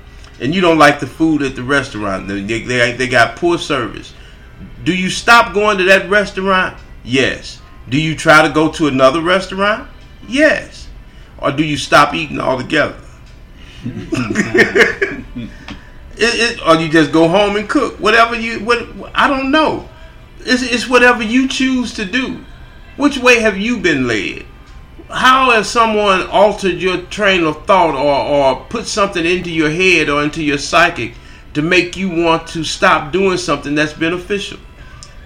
and 0.40 0.54
you 0.54 0.60
don't 0.60 0.78
like 0.78 1.00
the 1.00 1.06
food 1.06 1.42
at 1.42 1.56
the 1.56 1.62
restaurant, 1.62 2.28
they, 2.28 2.40
they, 2.42 2.92
they 2.92 3.08
got 3.08 3.36
poor 3.36 3.58
service. 3.58 4.12
Do 4.84 4.94
you 4.94 5.10
stop 5.10 5.54
going 5.54 5.78
to 5.78 5.84
that 5.84 6.08
restaurant? 6.08 6.78
Yes. 7.02 7.60
Do 7.88 8.00
you 8.00 8.14
try 8.16 8.46
to 8.46 8.52
go 8.52 8.70
to 8.72 8.86
another 8.86 9.20
restaurant? 9.20 9.88
Yes. 10.26 10.88
or 11.38 11.52
do 11.52 11.64
you 11.64 11.76
stop 11.76 12.14
eating 12.14 12.40
altogether? 12.40 12.96
it, 13.84 15.20
it, 16.16 16.66
or 16.66 16.76
you 16.76 16.88
just 16.88 17.12
go 17.12 17.28
home 17.28 17.56
and 17.56 17.68
cook 17.68 18.00
whatever 18.00 18.34
you 18.34 18.60
what 18.60 18.86
I 19.14 19.28
don't 19.28 19.50
know. 19.50 19.88
It's, 20.40 20.62
it's 20.62 20.88
whatever 20.88 21.22
you 21.22 21.48
choose 21.48 21.92
to 21.94 22.04
do. 22.04 22.44
Which 22.96 23.18
way 23.18 23.40
have 23.40 23.58
you 23.58 23.78
been 23.78 24.06
led? 24.06 24.46
How 25.10 25.50
has 25.50 25.68
someone 25.68 26.26
altered 26.28 26.76
your 26.76 27.02
train 27.02 27.44
of 27.44 27.66
thought 27.66 27.94
or, 27.94 28.56
or 28.56 28.64
put 28.66 28.86
something 28.86 29.24
into 29.24 29.50
your 29.50 29.70
head 29.70 30.08
or 30.08 30.22
into 30.22 30.42
your 30.42 30.58
psychic 30.58 31.14
to 31.52 31.62
make 31.62 31.96
you 31.96 32.08
want 32.08 32.46
to 32.48 32.64
stop 32.64 33.12
doing 33.12 33.36
something 33.36 33.74
that's 33.74 33.92
beneficial? 33.92 34.58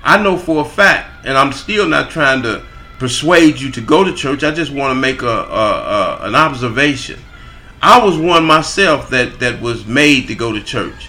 I 0.02 0.22
know 0.22 0.36
for 0.36 0.64
a 0.64 0.68
fact, 0.68 1.26
and 1.26 1.36
I'm 1.36 1.52
still 1.52 1.88
not 1.88 2.10
trying 2.10 2.42
to 2.42 2.64
persuade 2.98 3.60
you 3.60 3.70
to 3.72 3.80
go 3.80 4.04
to 4.04 4.14
church. 4.14 4.44
I 4.44 4.50
just 4.50 4.72
want 4.72 4.90
to 4.90 4.94
make 4.94 5.22
a, 5.22 5.26
a, 5.26 5.30
a 5.32 6.18
an 6.22 6.34
observation. 6.34 7.20
I 7.80 8.04
was 8.04 8.18
one 8.18 8.44
myself 8.44 9.10
that 9.10 9.38
that 9.40 9.60
was 9.60 9.86
made 9.86 10.26
to 10.28 10.34
go 10.34 10.52
to 10.52 10.62
church. 10.62 11.08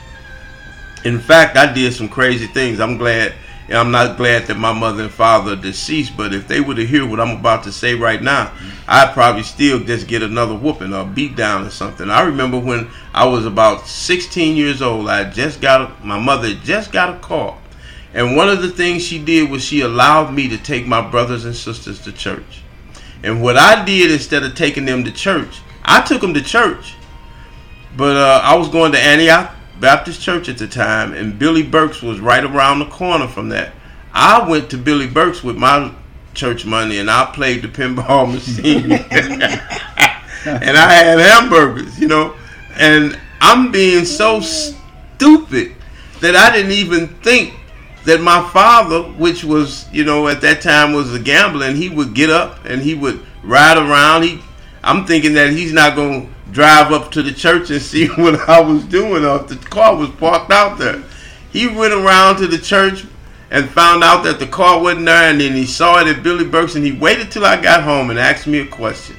In 1.03 1.19
fact, 1.19 1.57
I 1.57 1.71
did 1.71 1.93
some 1.93 2.09
crazy 2.09 2.47
things. 2.47 2.79
I'm 2.79 2.97
glad. 2.97 3.33
And 3.67 3.77
I'm 3.77 3.91
not 3.91 4.17
glad 4.17 4.47
that 4.47 4.57
my 4.57 4.73
mother 4.73 5.03
and 5.03 5.11
father 5.11 5.53
are 5.53 5.55
deceased, 5.55 6.17
but 6.17 6.33
if 6.33 6.47
they 6.47 6.59
were 6.59 6.73
to 6.73 6.85
hear 6.85 7.07
what 7.07 7.19
I'm 7.19 7.37
about 7.37 7.63
to 7.65 7.71
say 7.71 7.93
right 7.93 8.21
now, 8.21 8.51
I'd 8.87 9.13
probably 9.13 9.43
still 9.43 9.79
just 9.79 10.07
get 10.07 10.23
another 10.23 10.55
whooping 10.55 10.91
or 10.91 11.05
beat 11.05 11.35
down 11.35 11.67
or 11.67 11.69
something. 11.69 12.09
I 12.09 12.21
remember 12.21 12.57
when 12.57 12.89
I 13.13 13.27
was 13.27 13.45
about 13.45 13.85
16 13.85 14.57
years 14.57 14.81
old, 14.81 15.07
I 15.07 15.29
just 15.29 15.61
got 15.61 16.03
my 16.03 16.19
mother 16.19 16.55
just 16.55 16.91
got 16.91 17.15
a 17.15 17.19
call 17.19 17.58
and 18.13 18.35
one 18.35 18.49
of 18.49 18.61
the 18.61 18.69
things 18.69 19.03
she 19.03 19.23
did 19.23 19.49
was 19.49 19.63
she 19.63 19.81
allowed 19.81 20.33
me 20.33 20.47
to 20.49 20.57
take 20.57 20.87
my 20.87 21.07
brothers 21.07 21.45
and 21.45 21.55
sisters 21.55 22.01
to 22.01 22.11
church. 22.11 22.63
And 23.23 23.41
what 23.43 23.57
I 23.57 23.83
did 23.85 24.11
instead 24.11 24.43
of 24.43 24.55
taking 24.55 24.85
them 24.85 25.03
to 25.03 25.11
church, 25.11 25.61
I 25.83 26.01
took 26.01 26.21
them 26.21 26.33
to 26.33 26.41
church. 26.41 26.95
But 27.95 28.15
uh, 28.17 28.41
I 28.43 28.55
was 28.55 28.69
going 28.69 28.91
to 28.93 28.99
Antioch 28.99 29.53
Baptist 29.79 30.21
Church 30.21 30.49
at 30.49 30.57
the 30.57 30.67
time, 30.67 31.13
and 31.13 31.37
Billy 31.37 31.63
Burks 31.63 32.01
was 32.01 32.19
right 32.19 32.43
around 32.43 32.79
the 32.79 32.85
corner 32.85 33.27
from 33.27 33.49
that. 33.49 33.73
I 34.13 34.47
went 34.47 34.69
to 34.71 34.77
Billy 34.77 35.07
Burks 35.07 35.43
with 35.43 35.57
my 35.57 35.93
church 36.33 36.65
money, 36.65 36.99
and 36.99 37.09
I 37.09 37.25
played 37.33 37.61
the 37.61 37.67
pinball 37.67 38.31
machine. 38.33 38.91
and 40.45 40.77
I 40.77 40.93
had 40.93 41.19
hamburgers, 41.19 41.99
you 41.99 42.07
know. 42.07 42.35
And 42.75 43.19
I'm 43.41 43.71
being 43.71 44.05
so 44.05 44.39
stupid 44.39 45.75
that 46.21 46.35
I 46.35 46.55
didn't 46.55 46.71
even 46.71 47.07
think 47.07 47.53
that 48.05 48.21
my 48.21 48.47
father, 48.49 49.03
which 49.03 49.43
was, 49.43 49.87
you 49.91 50.03
know, 50.03 50.27
at 50.27 50.41
that 50.41 50.61
time 50.61 50.93
was 50.93 51.13
a 51.13 51.19
gambler, 51.19 51.65
and 51.65 51.77
he 51.77 51.89
would 51.89 52.13
get 52.13 52.29
up 52.29 52.63
and 52.65 52.81
he 52.81 52.95
would 52.95 53.23
ride 53.43 53.77
around. 53.77 54.23
He, 54.23 54.39
I'm 54.83 55.05
thinking 55.05 55.33
that 55.33 55.51
he's 55.51 55.73
not 55.73 55.95
going 55.95 56.27
to 56.27 56.51
drive 56.51 56.91
up 56.91 57.11
to 57.11 57.21
the 57.23 57.31
church 57.31 57.69
and 57.69 57.81
see 57.81 58.07
what 58.15 58.39
I 58.49 58.61
was 58.61 58.83
doing. 58.85 59.25
Or 59.25 59.39
the 59.39 59.55
car 59.55 59.95
was 59.95 60.09
parked 60.11 60.51
out 60.51 60.77
there. 60.77 61.03
He 61.51 61.67
went 61.67 61.93
around 61.93 62.37
to 62.37 62.47
the 62.47 62.57
church 62.57 63.05
and 63.51 63.67
found 63.69 64.03
out 64.03 64.23
that 64.23 64.39
the 64.39 64.47
car 64.47 64.81
wasn't 64.81 65.07
there, 65.07 65.31
and 65.31 65.41
then 65.41 65.53
he 65.53 65.65
saw 65.65 65.99
it 65.99 66.07
at 66.07 66.21
Billy 66.21 66.45
Burks, 66.45 66.75
and 66.75 66.85
he 66.85 66.91
waited 66.91 67.31
till 67.31 67.45
I 67.45 67.59
got 67.59 67.83
home 67.83 68.11
and 68.11 68.19
asked 68.19 68.45
me 68.45 68.59
a 68.59 68.67
question. 68.67 69.15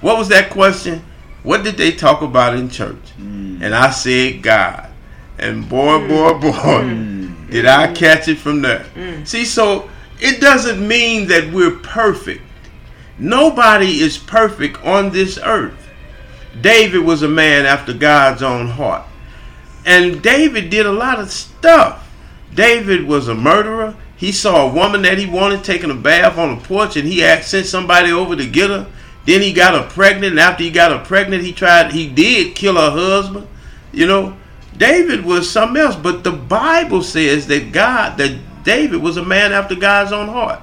What 0.00 0.18
was 0.18 0.28
that 0.28 0.50
question? 0.50 1.04
What 1.44 1.62
did 1.62 1.76
they 1.76 1.92
talk 1.92 2.22
about 2.22 2.56
in 2.56 2.68
church? 2.68 2.98
Mm. 3.18 3.62
And 3.62 3.74
I 3.74 3.90
said, 3.90 4.42
God. 4.42 4.90
And 5.38 5.68
boy, 5.68 6.06
boy, 6.08 6.38
boy. 6.38 6.50
Mm 6.50 7.21
did 7.52 7.66
I 7.66 7.92
catch 7.92 8.28
it 8.28 8.38
from 8.38 8.62
there? 8.62 8.84
Mm. 8.94 9.26
See, 9.26 9.44
so 9.44 9.88
it 10.20 10.40
doesn't 10.40 10.86
mean 10.86 11.28
that 11.28 11.52
we're 11.52 11.78
perfect. 11.78 12.42
Nobody 13.18 14.00
is 14.00 14.18
perfect 14.18 14.84
on 14.84 15.10
this 15.10 15.38
earth. 15.42 15.88
David 16.60 17.00
was 17.00 17.22
a 17.22 17.28
man 17.28 17.66
after 17.66 17.92
God's 17.92 18.42
own 18.42 18.68
heart. 18.68 19.06
And 19.84 20.22
David 20.22 20.70
did 20.70 20.86
a 20.86 20.92
lot 20.92 21.18
of 21.18 21.30
stuff. 21.30 22.08
David 22.54 23.04
was 23.04 23.28
a 23.28 23.34
murderer. 23.34 23.96
He 24.16 24.32
saw 24.32 24.68
a 24.68 24.72
woman 24.72 25.02
that 25.02 25.18
he 25.18 25.26
wanted 25.26 25.64
taking 25.64 25.90
a 25.90 25.94
bath 25.94 26.38
on 26.38 26.56
the 26.56 26.64
porch 26.64 26.96
and 26.96 27.08
he 27.08 27.20
sent 27.42 27.66
somebody 27.66 28.12
over 28.12 28.36
to 28.36 28.46
get 28.46 28.70
her. 28.70 28.86
Then 29.26 29.40
he 29.40 29.52
got 29.52 29.80
her 29.80 29.88
pregnant. 29.88 30.32
And 30.32 30.40
after 30.40 30.62
he 30.62 30.70
got 30.70 30.92
her 30.92 31.04
pregnant, 31.04 31.42
he 31.42 31.52
tried, 31.52 31.92
he 31.92 32.08
did 32.08 32.54
kill 32.54 32.74
her 32.74 32.90
husband. 32.90 33.48
You 33.92 34.06
know, 34.06 34.36
David 34.76 35.24
was 35.24 35.50
something 35.50 35.80
else, 35.80 35.96
but 35.96 36.24
the 36.24 36.32
Bible 36.32 37.02
says 37.02 37.46
that 37.48 37.72
God, 37.72 38.16
that 38.18 38.38
David 38.64 39.02
was 39.02 39.16
a 39.16 39.24
man 39.24 39.52
after 39.52 39.74
God's 39.74 40.12
own 40.12 40.28
heart. 40.28 40.60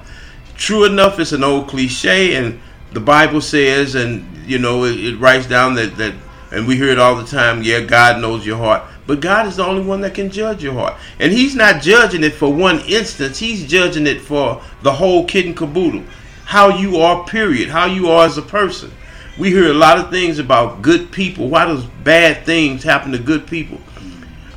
True 0.56 0.86
enough, 0.86 1.20
it's 1.20 1.32
an 1.32 1.44
old 1.44 1.68
cliche, 1.68 2.36
and 2.36 2.60
the 2.92 3.00
Bible 3.00 3.42
says, 3.42 3.96
and 3.96 4.26
you 4.48 4.60
know, 4.60 4.84
it, 4.86 5.00
it 5.00 5.18
writes 5.18 5.48
down 5.48 5.76
that 5.76 5.96
that, 5.98 6.14
and 6.52 6.68
we 6.68 6.76
hear 6.76 6.90
it 6.90 7.00
all 7.00 7.16
the 7.16 7.26
time. 7.26 7.64
Yeah, 7.64 7.82
God 7.82 8.22
knows 8.22 8.46
your 8.46 8.58
heart, 8.58 8.84
but 9.06 9.22
God 9.22 9.48
is 9.48 9.58
the 9.58 9.66
only 9.66 9.84
one 9.84 10.02
that 10.02 10.16
can 10.16 10.30
judge 10.32 10.64
your 10.64 10.74
heart, 10.74 10.96
and 11.20 11.32
He's 11.32 11.56
not 11.56 11.82
judging 11.82 12.24
it 12.24 12.34
for 12.34 12.52
one 12.52 12.80
instance. 12.82 13.40
He's 13.40 13.68
judging 13.68 14.08
it 14.08 14.22
for 14.22 14.62
the 14.82 14.92
whole 14.92 15.26
kit 15.26 15.46
and 15.46 15.56
caboodle, 15.56 16.04
how 16.46 16.78
you 16.78 16.98
are, 16.98 17.26
period, 17.26 17.70
how 17.70 17.86
you 17.86 18.10
are 18.10 18.26
as 18.26 18.38
a 18.38 18.42
person. 18.42 18.92
We 19.38 19.52
hear 19.52 19.70
a 19.70 19.74
lot 19.74 19.98
of 19.98 20.10
things 20.10 20.38
about 20.38 20.82
good 20.82 21.14
people. 21.14 21.48
Why 21.48 21.64
does 21.64 21.86
bad 21.86 22.46
things 22.46 22.84
happen 22.84 23.14
to 23.14 23.18
good 23.20 23.48
people? 23.48 23.80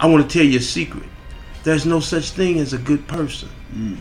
I 0.03 0.07
want 0.07 0.29
to 0.29 0.39
tell 0.39 0.45
you 0.45 0.59
a 0.59 0.63
secret. 0.63 1.05
There's 1.63 1.87
no 1.87 2.01
such 2.01 2.31
thing 2.31 2.59
as 2.59 2.73
a 2.73 2.79
good 2.79 3.07
person. 3.07 3.49
Mm. 3.73 3.99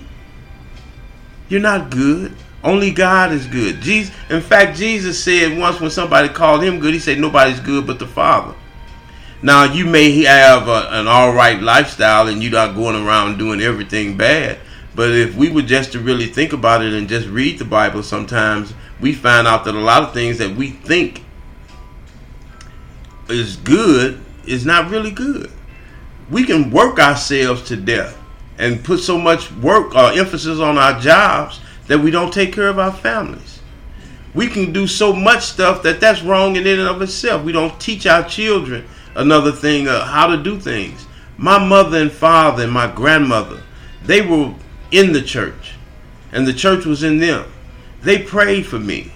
You're 1.48 1.62
not 1.62 1.92
good. 1.92 2.36
Only 2.64 2.90
God 2.90 3.32
is 3.32 3.46
good. 3.46 3.82
Jesus, 3.82 4.14
in 4.32 4.42
fact, 4.42 4.78
Jesus 4.78 5.24
said 5.24 5.58
once 5.60 5.80
when 5.80 5.92
somebody 5.92 6.28
called 6.30 6.64
him 6.64 6.80
good, 6.80 6.96
he 6.96 7.00
said 7.00 7.20
nobody's 7.20 7.60
good 7.60 7.86
but 7.86 8.00
the 8.00 8.08
Father. 8.08 8.56
Now 9.44 9.66
you 9.66 9.86
may 9.86 10.24
have 10.24 10.68
a, 10.68 10.88
an 10.90 11.08
all 11.08 11.34
right 11.34 11.62
lifestyle 11.62 12.28
and 12.28 12.42
you're 12.42 12.52
not 12.52 12.76
going 12.76 12.96
around 12.96 13.38
doing 13.38 13.62
everything 13.62 14.18
bad. 14.18 14.58
But 14.96 15.12
if 15.12 15.36
we 15.36 15.52
were 15.52 15.62
just 15.62 15.92
to 15.92 16.00
really 16.00 16.28
think 16.28 16.52
about 16.52 16.84
it 16.84 16.94
and 16.94 17.08
just 17.08 17.28
read 17.28 17.60
the 17.60 17.66
Bible, 17.66 18.02
sometimes 18.02 18.74
we 19.00 19.14
find 19.14 19.48
out 19.48 19.66
that 19.66 19.76
a 19.76 19.80
lot 19.80 20.02
of 20.02 20.14
things 20.14 20.40
that 20.40 20.56
we 20.56 20.72
think 20.72 21.24
is 23.30 23.56
good 23.58 24.20
is 24.46 24.66
not 24.66 24.90
really 24.90 25.12
good 25.12 25.52
we 26.32 26.46
can 26.46 26.72
work 26.72 26.98
ourselves 26.98 27.62
to 27.64 27.76
death 27.76 28.18
and 28.58 28.84
put 28.84 29.00
so 29.00 29.18
much 29.18 29.52
work 29.54 29.94
or 29.94 30.12
emphasis 30.14 30.60
on 30.60 30.78
our 30.78 31.00
jobs 31.00 31.60
that 31.88 32.00
we 32.00 32.10
don't 32.10 32.34
take 32.34 32.54
care 32.54 32.70
of 32.70 32.80
our 32.80 32.94
families. 32.94 33.60
We 34.34 34.48
can 34.48 34.72
do 34.72 34.88
so 34.88 35.12
much 35.12 35.44
stuff 35.44 35.84
that 35.84 36.00
that's 36.00 36.22
wrong 36.22 36.56
in 36.56 36.66
and 36.66 36.82
of 36.82 37.02
itself. 37.02 37.44
We 37.44 37.52
don't 37.52 37.80
teach 37.82 38.08
our 38.08 38.24
children 38.24 38.88
another 39.14 39.52
thing 39.52 39.90
uh, 39.90 40.06
how 40.06 40.28
to 40.28 40.42
do 40.42 40.58
things. 40.58 41.06
My 41.38 41.60
mother 41.60 41.98
and 41.98 42.12
father 42.12 42.64
and 42.64 42.72
my 42.72 42.90
grandmother, 42.90 43.62
they 44.04 44.22
were 44.22 44.54
in 44.92 45.12
the 45.12 45.22
church, 45.22 45.74
and 46.32 46.48
the 46.48 46.54
church 46.54 46.86
was 46.86 47.04
in 47.04 47.18
them. 47.18 47.52
They 48.04 48.20
prayed 48.20 48.66
for 48.66 48.80
me. 48.80 49.12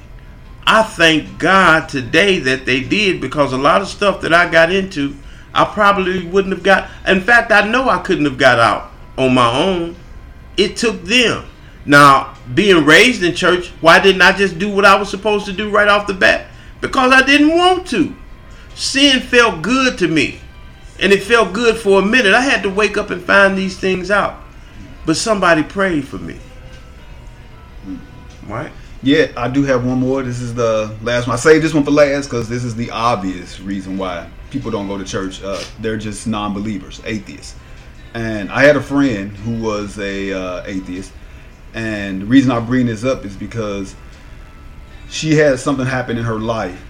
I 0.68 0.84
thank 0.84 1.38
God 1.38 1.88
today 1.88 2.40
that 2.40 2.66
they 2.66 2.82
did 2.82 3.22
because 3.22 3.54
a 3.54 3.58
lot 3.58 3.82
of 3.82 3.88
stuff 3.88 4.22
that 4.22 4.34
I 4.34 4.50
got 4.50 4.72
into 4.72 5.16
I 5.56 5.64
probably 5.64 6.28
wouldn't 6.28 6.54
have 6.54 6.64
got. 6.64 6.90
In 7.08 7.22
fact, 7.22 7.50
I 7.50 7.66
know 7.66 7.88
I 7.88 8.00
couldn't 8.00 8.26
have 8.26 8.38
got 8.38 8.60
out 8.60 8.92
on 9.18 9.34
my 9.34 9.50
own. 9.50 9.96
It 10.58 10.76
took 10.76 11.02
them. 11.04 11.46
Now, 11.86 12.36
being 12.54 12.84
raised 12.84 13.24
in 13.24 13.34
church, 13.34 13.70
why 13.80 14.00
didn't 14.00 14.22
I 14.22 14.34
just 14.34 14.60
do 14.60 14.70
what 14.70 14.84
I 14.84 15.00
was 15.00 15.10
supposed 15.10 15.46
to 15.46 15.54
do 15.54 15.70
right 15.70 15.88
off 15.88 16.08
the 16.08 16.14
bat? 16.14 16.48
Because 16.82 17.14
I 17.14 17.22
didn't 17.22 17.56
want 17.56 17.88
to. 17.88 18.14
Sin 18.76 19.22
felt 19.22 19.62
good 19.62 19.98
to 20.00 20.10
me. 20.10 20.42
And 21.00 21.14
it 21.14 21.24
felt 21.24 21.54
good 21.54 21.78
for 21.78 22.00
a 22.00 22.06
minute. 22.06 22.34
I 22.34 22.42
had 22.42 22.62
to 22.64 22.70
wake 22.70 22.98
up 22.98 23.10
and 23.10 23.22
find 23.22 23.58
these 23.58 23.80
things 23.80 24.12
out. 24.12 24.42
But 25.06 25.16
somebody 25.16 25.64
prayed 25.64 26.06
for 26.06 26.18
me. 26.18 26.38
Right? 28.46 28.72
Yeah, 29.02 29.32
I 29.38 29.48
do 29.48 29.64
have 29.64 29.86
one 29.86 30.00
more. 30.00 30.22
This 30.22 30.42
is 30.42 30.54
the 30.54 30.94
last 31.02 31.28
one. 31.28 31.36
I 31.36 31.40
say 31.40 31.60
this 31.60 31.74
one 31.74 31.86
for 31.86 31.92
last 31.92 32.26
because 32.26 32.50
this 32.50 32.66
is 32.66 32.76
the 32.76 32.92
obvious 32.92 33.60
reason 33.62 33.98
why 33.98 34.30
people 34.56 34.72
don't 34.72 34.88
go 34.88 34.98
to 34.98 35.04
church. 35.04 35.44
Uh, 35.44 35.62
they're 35.82 35.98
just 35.98 36.28
non-believers, 36.28 37.02
atheists. 37.04 37.56
And 38.14 38.50
I 38.50 38.64
had 38.64 38.78
a 38.78 38.82
friend 38.82 39.36
who 39.36 39.62
was 39.62 40.00
a 40.00 40.32
uh, 40.32 40.64
atheist, 40.66 41.12
and 41.74 42.22
the 42.22 42.26
reason 42.26 42.52
I 42.52 42.62
bring 42.62 42.86
this 42.86 43.04
up 43.04 43.26
is 43.26 43.36
because 43.36 43.94
she 45.10 45.34
had 45.36 45.60
something 45.60 45.86
happen 45.86 46.18
in 46.18 46.24
her 46.24 46.40
life 46.40 46.82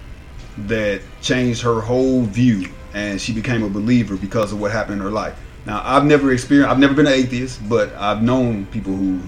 that 0.58 1.00
changed 1.20 1.62
her 1.62 1.80
whole 1.80 2.22
view, 2.22 2.68
and 2.94 3.20
she 3.20 3.32
became 3.32 3.64
a 3.64 3.68
believer 3.68 4.16
because 4.16 4.52
of 4.52 4.60
what 4.60 4.70
happened 4.70 5.00
in 5.00 5.02
her 5.02 5.10
life. 5.10 5.36
Now, 5.66 5.82
I've 5.84 6.04
never 6.04 6.32
experienced, 6.32 6.70
I've 6.70 6.78
never 6.78 6.94
been 6.94 7.08
an 7.08 7.14
atheist, 7.14 7.68
but 7.68 7.92
I've 7.96 8.22
known 8.22 8.66
people 8.66 8.94
who 8.94 9.20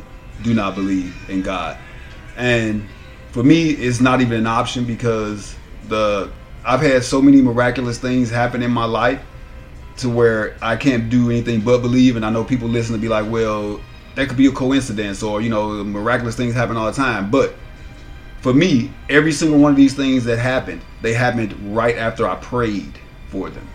do 0.44 0.54
not 0.54 0.76
believe 0.76 1.16
in 1.28 1.42
God, 1.42 1.76
and 2.36 2.86
for 3.32 3.42
me, 3.42 3.70
it's 3.70 4.00
not 4.00 4.20
even 4.20 4.38
an 4.38 4.46
option 4.46 4.84
because 4.84 5.56
the 5.88 6.30
I've 6.68 6.82
had 6.82 7.02
so 7.02 7.22
many 7.22 7.40
miraculous 7.40 7.98
things 7.98 8.28
happen 8.28 8.62
in 8.62 8.70
my 8.70 8.84
life 8.84 9.22
to 9.96 10.10
where 10.10 10.54
I 10.60 10.76
can't 10.76 11.08
do 11.08 11.30
anything 11.30 11.62
but 11.62 11.78
believe. 11.78 12.14
And 12.14 12.26
I 12.26 12.30
know 12.30 12.44
people 12.44 12.68
listen 12.68 12.94
to 12.94 13.00
be 13.00 13.08
like, 13.08 13.28
well, 13.30 13.80
that 14.16 14.28
could 14.28 14.36
be 14.36 14.48
a 14.48 14.52
coincidence 14.52 15.22
or, 15.22 15.40
you 15.40 15.48
know, 15.48 15.82
miraculous 15.82 16.36
things 16.36 16.52
happen 16.52 16.76
all 16.76 16.84
the 16.84 16.92
time. 16.92 17.30
But 17.30 17.54
for 18.42 18.52
me, 18.52 18.92
every 19.08 19.32
single 19.32 19.58
one 19.58 19.70
of 19.70 19.78
these 19.78 19.94
things 19.94 20.24
that 20.24 20.38
happened, 20.38 20.82
they 21.00 21.14
happened 21.14 21.74
right 21.74 21.96
after 21.96 22.28
I 22.28 22.34
prayed 22.34 22.98
for 23.28 23.48
them 23.48 23.66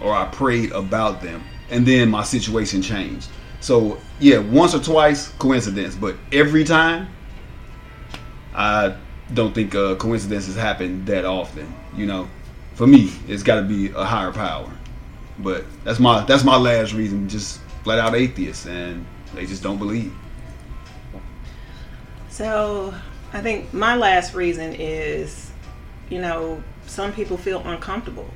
or 0.00 0.14
I 0.14 0.24
prayed 0.24 0.72
about 0.72 1.20
them. 1.20 1.44
And 1.68 1.84
then 1.84 2.08
my 2.08 2.24
situation 2.24 2.80
changed. 2.80 3.28
So, 3.60 4.00
yeah, 4.18 4.38
once 4.38 4.74
or 4.74 4.80
twice, 4.80 5.28
coincidence. 5.38 5.94
But 5.94 6.16
every 6.32 6.64
time, 6.64 7.08
I 8.54 8.96
don't 9.34 9.54
think 9.54 9.74
uh, 9.74 9.94
coincidences 9.96 10.56
happen 10.56 11.04
that 11.06 11.24
often. 11.24 11.72
You 11.96 12.06
know, 12.06 12.28
for 12.74 12.86
me, 12.86 13.12
it's 13.28 13.42
got 13.42 13.56
to 13.56 13.62
be 13.62 13.90
a 13.90 14.04
higher 14.04 14.32
power. 14.32 14.70
But 15.38 15.64
that's 15.84 15.98
my 15.98 16.24
that's 16.24 16.44
my 16.44 16.56
last 16.56 16.92
reason. 16.92 17.28
Just 17.28 17.60
flat 17.84 17.98
out 17.98 18.14
atheists, 18.14 18.66
and 18.66 19.06
they 19.34 19.46
just 19.46 19.62
don't 19.62 19.78
believe. 19.78 20.12
So 22.28 22.94
I 23.32 23.40
think 23.40 23.72
my 23.72 23.96
last 23.96 24.34
reason 24.34 24.74
is, 24.74 25.50
you 26.08 26.20
know, 26.20 26.62
some 26.86 27.12
people 27.12 27.36
feel 27.36 27.60
uncomfortable 27.66 28.28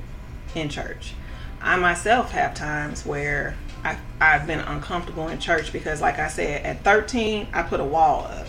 in 0.55 0.69
church. 0.69 1.13
I 1.61 1.77
myself 1.77 2.31
have 2.31 2.53
times 2.53 3.05
where 3.05 3.55
I, 3.83 3.97
I've 4.19 4.47
been 4.47 4.59
uncomfortable 4.59 5.27
in 5.27 5.39
church 5.39 5.73
because, 5.73 6.01
like 6.01 6.19
I 6.19 6.27
said, 6.27 6.65
at 6.65 6.83
13, 6.83 7.47
I 7.53 7.63
put 7.63 7.79
a 7.79 7.83
wall 7.83 8.25
up. 8.25 8.47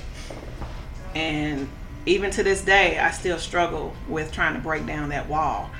And 1.15 1.69
even 2.07 2.31
to 2.33 2.43
this 2.43 2.63
day, 2.63 2.99
I 2.99 3.11
still 3.11 3.39
struggle 3.39 3.95
with 4.09 4.33
trying 4.33 4.55
to 4.55 4.61
break 4.61 4.87
down 4.87 5.11
that 5.11 5.29
wall. 5.29 5.71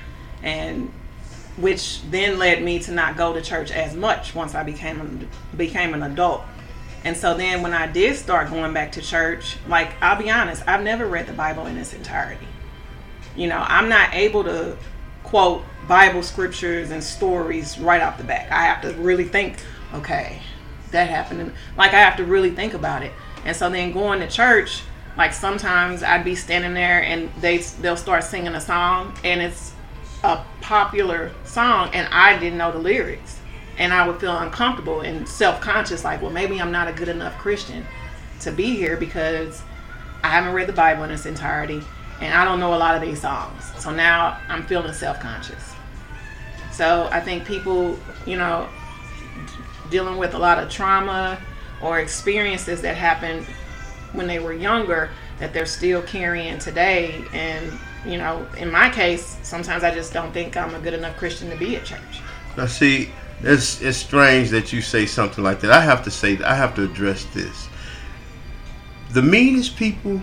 And 0.43 0.91
which 1.57 2.01
then 2.11 2.37
led 2.37 2.63
me 2.63 2.79
to 2.79 2.91
not 2.91 3.17
go 3.17 3.33
to 3.33 3.41
church 3.41 3.71
as 3.71 3.95
much 3.95 4.35
once 4.35 4.53
I 4.53 4.63
became 4.63 5.27
became 5.55 5.93
an 5.93 6.03
adult. 6.03 6.43
And 7.03 7.17
so 7.17 7.35
then 7.35 7.61
when 7.61 7.73
I 7.73 7.87
did 7.87 8.15
start 8.15 8.49
going 8.49 8.73
back 8.73 8.91
to 8.93 9.01
church, 9.01 9.57
like 9.67 9.91
I'll 10.01 10.21
be 10.21 10.29
honest, 10.29 10.63
I've 10.67 10.83
never 10.83 11.05
read 11.07 11.25
the 11.25 11.33
Bible 11.33 11.65
in 11.65 11.77
its 11.77 11.93
entirety. 11.93 12.47
You 13.35 13.47
know, 13.47 13.63
I'm 13.67 13.89
not 13.89 14.13
able 14.13 14.43
to 14.43 14.77
quote 15.23 15.63
Bible 15.87 16.23
scriptures 16.23 16.91
and 16.91 17.03
stories 17.03 17.79
right 17.79 18.01
off 18.01 18.17
the 18.17 18.23
back. 18.23 18.51
I 18.51 18.63
have 18.63 18.81
to 18.81 18.93
really 19.01 19.25
think, 19.25 19.57
okay, 19.93 20.41
that 20.91 21.09
happened. 21.09 21.53
Like 21.77 21.93
I 21.93 21.99
have 21.99 22.17
to 22.17 22.25
really 22.25 22.51
think 22.51 22.73
about 22.73 23.03
it. 23.03 23.11
And 23.45 23.55
so 23.55 23.69
then 23.69 23.93
going 23.93 24.19
to 24.19 24.27
church, 24.27 24.83
like 25.17 25.33
sometimes 25.33 26.03
I'd 26.03 26.23
be 26.23 26.35
standing 26.35 26.73
there 26.73 27.01
and 27.03 27.31
they 27.41 27.57
they'll 27.57 27.97
start 27.97 28.23
singing 28.23 28.53
a 28.53 28.61
song 28.61 29.17
and 29.23 29.41
it's 29.41 29.73
a 30.23 30.43
popular 30.61 31.31
song 31.43 31.89
and 31.93 32.07
I 32.11 32.37
didn't 32.37 32.57
know 32.57 32.71
the 32.71 32.79
lyrics. 32.79 33.39
And 33.79 33.93
I 33.93 34.07
would 34.07 34.19
feel 34.19 34.35
uncomfortable 34.35 35.01
and 35.01 35.27
self-conscious 35.27 36.03
like, 36.03 36.21
well, 36.21 36.31
maybe 36.31 36.59
I'm 36.59 36.71
not 36.71 36.87
a 36.87 36.93
good 36.93 37.09
enough 37.09 37.37
Christian 37.37 37.85
to 38.41 38.51
be 38.51 38.75
here 38.75 38.97
because 38.97 39.61
I 40.23 40.29
haven't 40.29 40.53
read 40.53 40.67
the 40.67 40.73
Bible 40.73 41.03
in 41.03 41.11
its 41.11 41.27
entirety 41.27 41.83
and 42.19 42.33
I 42.33 42.43
don't 42.43 42.59
know 42.59 42.73
a 42.73 42.77
lot 42.77 42.95
of 42.95 43.01
these 43.01 43.21
songs. 43.21 43.71
So 43.77 43.91
now 43.91 44.39
I'm 44.49 44.63
feeling 44.65 44.93
self-conscious. 44.93 45.75
So 46.71 47.07
I 47.11 47.19
think 47.19 47.45
people, 47.45 47.97
you 48.25 48.37
know, 48.37 48.67
dealing 49.91 50.17
with 50.17 50.33
a 50.33 50.39
lot 50.39 50.57
of 50.57 50.69
trauma 50.69 51.39
or 51.81 51.99
experiences 51.99 52.81
that 52.81 52.95
happened 52.95 53.45
when 54.17 54.27
they 54.27 54.39
were 54.39 54.53
younger 54.53 55.09
that 55.39 55.53
they're 55.53 55.65
still 55.65 56.01
carrying 56.01 56.59
today. 56.59 57.23
And, 57.33 57.71
you 58.05 58.17
know, 58.17 58.47
in 58.57 58.71
my 58.71 58.89
case, 58.89 59.37
sometimes 59.43 59.83
I 59.83 59.93
just 59.93 60.13
don't 60.13 60.33
think 60.33 60.57
I'm 60.57 60.75
a 60.75 60.79
good 60.79 60.93
enough 60.93 61.15
Christian 61.17 61.49
to 61.49 61.55
be 61.55 61.75
at 61.75 61.85
church. 61.85 62.21
Now, 62.57 62.65
see, 62.65 63.11
it's, 63.41 63.81
it's 63.81 63.97
strange 63.97 64.49
that 64.49 64.73
you 64.73 64.81
say 64.81 65.05
something 65.05 65.43
like 65.43 65.61
that. 65.61 65.71
I 65.71 65.81
have 65.81 66.03
to 66.03 66.11
say, 66.11 66.37
I 66.43 66.55
have 66.55 66.75
to 66.75 66.83
address 66.83 67.25
this. 67.33 67.69
The 69.11 69.21
meanest 69.21 69.77
people 69.77 70.19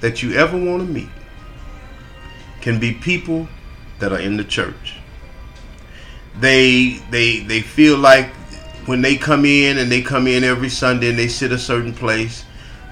that 0.00 0.22
you 0.22 0.34
ever 0.34 0.58
want 0.58 0.86
to 0.86 0.92
meet 0.92 1.08
can 2.60 2.78
be 2.78 2.92
people 2.92 3.48
that 4.00 4.12
are 4.12 4.18
in 4.18 4.36
the 4.36 4.44
church 4.44 4.96
they 6.40 7.00
they 7.10 7.40
they 7.40 7.60
feel 7.60 7.96
like 7.96 8.26
when 8.86 9.00
they 9.02 9.16
come 9.16 9.44
in 9.44 9.78
and 9.78 9.90
they 9.90 10.02
come 10.02 10.26
in 10.26 10.44
every 10.44 10.68
Sunday 10.68 11.08
and 11.08 11.18
they 11.18 11.28
sit 11.28 11.52
a 11.52 11.58
certain 11.58 11.94
place, 11.94 12.44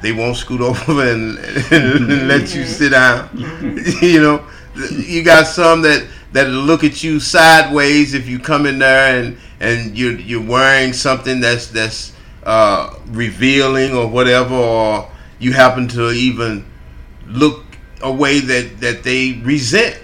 they 0.03 0.13
won't 0.13 0.37
scoot 0.37 0.61
over 0.61 1.03
and, 1.09 1.39
and 1.73 2.29
let 2.29 2.55
you 2.55 2.65
sit 2.65 2.91
down. 2.91 3.31
you 4.03 4.21
know, 4.21 4.47
you 4.91 5.23
got 5.23 5.47
some 5.47 5.83
that 5.83 6.07
that 6.33 6.49
look 6.49 6.83
at 6.83 7.03
you 7.03 7.21
sideways 7.21 8.15
if 8.15 8.27
you 8.27 8.39
come 8.39 8.67
in 8.67 8.79
there 8.79 9.19
and 9.19 9.37
and 9.61 9.97
you're 9.97 10.19
you're 10.19 10.43
wearing 10.43 10.93
something 10.93 11.41
that's 11.41 11.69
that's 11.69 12.13
uh, 12.45 12.95
revealing 13.09 13.95
or 13.95 14.09
whatever, 14.09 14.55
or 14.55 15.11
you 15.39 15.53
happen 15.53 15.89
to 15.89 16.11
even 16.11 16.67
look 17.27 17.65
a 18.03 18.13
way 18.13 18.41
that 18.41 18.81
that 18.81 19.03
they 19.03 19.41
resent. 19.45 19.99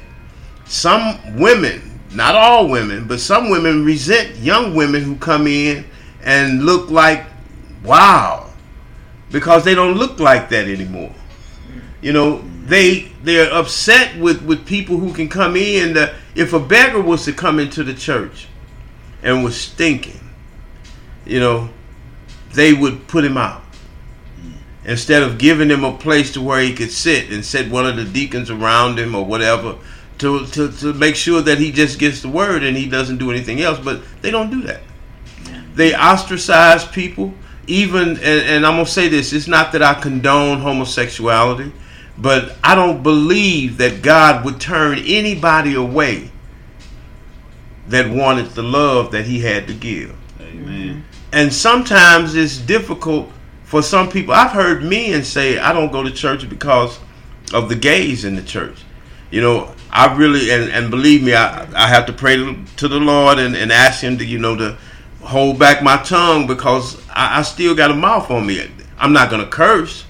Some 0.64 1.38
women 1.38 1.88
not 2.12 2.34
all 2.34 2.68
women, 2.68 3.06
but 3.06 3.20
some 3.20 3.50
women 3.50 3.84
resent 3.84 4.37
young 4.37 4.74
women 4.74 5.02
who 5.02 5.16
come 5.16 5.46
in 5.46 5.84
and 6.22 6.64
look 6.64 6.90
like, 6.90 7.24
wow, 7.84 8.47
because 9.31 9.64
they 9.64 9.75
don't 9.75 9.97
look 9.97 10.21
like 10.21 10.49
that 10.51 10.69
anymore. 10.69 11.12
You 12.01 12.12
know, 12.12 12.43
they 12.64 13.12
they're 13.23 13.53
upset 13.53 14.19
with 14.19 14.43
with 14.43 14.67
people 14.67 14.99
who 14.99 15.12
can 15.12 15.29
come 15.29 15.57
in. 15.57 15.95
That 15.95 16.14
if 16.35 16.53
a 16.53 16.61
beggar 16.61 17.01
was 17.01 17.25
to 17.25 17.33
come 17.33 17.59
into 17.59 17.83
the 17.83 17.95
church 17.95 18.49
and 19.23 19.43
was 19.43 19.61
stinking, 19.61 20.21
you 21.27 21.41
know, 21.41 21.71
they 22.53 22.73
would 22.73 23.09
put 23.09 23.25
him 23.25 23.37
out 23.37 23.62
instead 24.85 25.23
of 25.23 25.38
giving 25.38 25.69
him 25.69 25.85
a 25.85 25.97
place 25.99 26.33
to 26.33 26.41
where 26.41 26.61
he 26.61 26.75
could 26.75 26.91
sit 26.91 27.31
and 27.31 27.45
set 27.45 27.71
one 27.71 27.87
of 27.87 27.97
the 27.97 28.05
deacons 28.05 28.51
around 28.51 28.99
him 28.99 29.14
or 29.14 29.25
whatever 29.25 29.77
to, 30.19 30.47
to, 30.47 30.73
to 30.73 30.93
make 30.95 31.14
sure 31.14 31.43
that 31.43 31.59
he 31.59 31.71
just 31.71 31.99
gets 31.99 32.23
the 32.23 32.29
word 32.29 32.62
and 32.62 32.77
he 32.77 32.88
doesn't 32.88 33.19
do 33.19 33.31
anything 33.31 33.61
else. 33.61 33.79
But 33.79 34.03
they 34.23 34.31
don't 34.31 34.51
do 34.51 34.62
that. 34.62 34.81
They 35.75 35.95
ostracize 35.95 36.85
people. 36.87 37.35
Even, 37.68 38.09
and, 38.09 38.20
and 38.20 38.66
I'm 38.66 38.74
going 38.74 38.87
to 38.87 38.90
say 38.90 39.09
this 39.09 39.33
it's 39.33 39.46
not 39.46 39.72
that 39.72 39.83
I 39.83 39.94
condone 39.94 40.61
homosexuality, 40.61 41.72
but 42.16 42.57
I 42.64 42.74
don't 42.74 43.02
believe 43.02 43.78
that 43.78 44.02
God 44.02 44.44
would 44.44 44.61
turn 44.61 44.98
anybody 44.98 45.74
away 45.74 46.31
that 47.88 48.11
wanted 48.11 48.50
the 48.50 48.62
love 48.62 49.12
that 49.12 49.24
he 49.24 49.40
had 49.40 49.66
to 49.68 49.74
give. 49.74 50.14
Amen. 50.40 51.04
And 51.33 51.52
sometimes 51.52 52.35
it's 52.35 52.59
difficult 52.59 53.31
for 53.64 53.83
some 53.83 54.09
people. 54.09 54.35
I've 54.35 54.52
heard 54.52 54.83
men 54.83 55.22
say, 55.24 55.59
I 55.59 55.72
don't 55.72 55.92
go 55.92 56.02
to 56.02 56.11
church 56.11 56.48
because 56.48 56.98
of 57.52 57.68
the 57.68 57.76
gays 57.76 58.24
in 58.24 58.35
the 58.35 58.42
church. 58.42 58.83
You 59.31 59.42
know, 59.42 59.74
I 59.90 60.14
really 60.16 60.50
and, 60.50 60.70
and 60.70 60.90
believe 60.90 61.22
me, 61.22 61.35
I, 61.35 61.68
I 61.74 61.87
have 61.87 62.07
to 62.07 62.12
pray 62.12 62.37
to, 62.37 62.57
to 62.76 62.88
the 62.88 62.98
Lord 62.98 63.38
and, 63.38 63.54
and 63.54 63.70
ask 63.70 64.02
Him 64.02 64.18
to 64.18 64.24
you 64.24 64.38
know 64.38 64.57
to 64.57 64.78
hold 65.29 65.59
back 65.59 65.83
my 65.83 65.99
tongue 65.99 66.47
because 66.47 66.97
I, 67.11 67.41
I 67.41 67.43
still 67.43 67.75
got 67.75 67.91
a 67.91 67.95
mouth 67.95 68.31
on 68.31 68.47
me. 68.47 68.67
I'm 68.99 69.12
not 69.12 69.31
gonna 69.31 69.47
curse, 69.47 70.07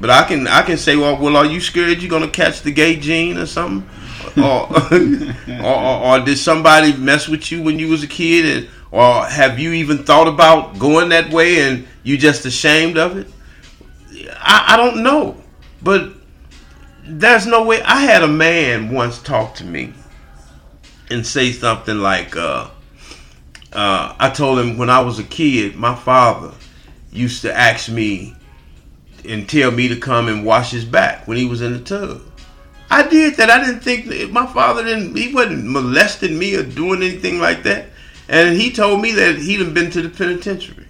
but 0.00 0.08
I 0.08 0.22
can 0.22 0.46
I 0.46 0.62
can 0.62 0.78
say, 0.78 0.94
well, 0.96 1.18
well, 1.20 1.36
are 1.36 1.44
you 1.44 1.60
scared 1.60 2.00
you're 2.00 2.08
gonna 2.08 2.30
catch 2.30 2.62
the 2.62 2.70
gay 2.70 2.94
gene 2.96 3.38
or 3.38 3.46
something? 3.46 3.88
or, 4.36 4.68
or, 5.64 5.66
or, 5.66 6.06
or, 6.06 6.20
did 6.20 6.38
somebody 6.38 6.96
mess 6.96 7.28
with 7.28 7.50
you 7.50 7.60
when 7.62 7.78
you 7.78 7.88
was 7.88 8.04
a 8.04 8.06
kid, 8.06 8.46
and, 8.46 8.70
or 8.92 9.26
have 9.26 9.58
you 9.58 9.72
even 9.72 10.04
thought 10.04 10.28
about 10.28 10.78
going 10.78 11.08
that 11.08 11.30
way 11.30 11.60
and 11.60 11.86
you 12.04 12.16
just 12.16 12.46
ashamed 12.46 12.96
of 12.96 13.18
it? 13.18 13.26
I, 14.38 14.66
I 14.68 14.76
don't 14.76 15.02
know, 15.02 15.36
but 15.82 16.12
there's 17.04 17.46
no 17.46 17.64
way. 17.64 17.82
I 17.82 18.00
had 18.00 18.22
a 18.22 18.28
man 18.28 18.94
once 18.94 19.20
talk 19.20 19.56
to 19.56 19.64
me 19.64 19.92
and 21.10 21.26
say 21.26 21.50
something 21.50 21.98
like, 21.98 22.36
uh, 22.36 22.70
uh, 23.72 24.14
I 24.18 24.30
told 24.30 24.58
him 24.58 24.76
when 24.76 24.90
I 24.90 25.00
was 25.00 25.18
a 25.18 25.24
kid, 25.24 25.76
my 25.76 25.94
father 25.94 26.52
used 27.10 27.42
to 27.42 27.56
ask 27.56 27.90
me 27.90 28.34
and 29.28 29.48
tell 29.48 29.70
me 29.70 29.88
to 29.88 29.96
come 29.96 30.28
and 30.28 30.44
wash 30.44 30.70
his 30.70 30.84
back 30.84 31.26
when 31.28 31.36
he 31.36 31.46
was 31.46 31.62
in 31.62 31.72
the 31.72 31.80
tub. 31.80 32.22
I 32.90 33.08
did 33.08 33.36
that. 33.36 33.48
I 33.48 33.64
didn't 33.64 33.80
think 33.80 34.30
my 34.30 34.46
father 34.46 34.84
didn't. 34.84 35.16
He 35.16 35.32
wasn't 35.32 35.66
molesting 35.66 36.38
me 36.38 36.56
or 36.56 36.62
doing 36.62 37.02
anything 37.02 37.40
like 37.40 37.62
that. 37.62 37.86
And 38.28 38.56
he 38.56 38.70
told 38.70 39.00
me 39.00 39.12
that 39.12 39.38
he'd 39.38 39.72
been 39.72 39.90
to 39.92 40.02
the 40.02 40.08
penitentiary. 40.10 40.86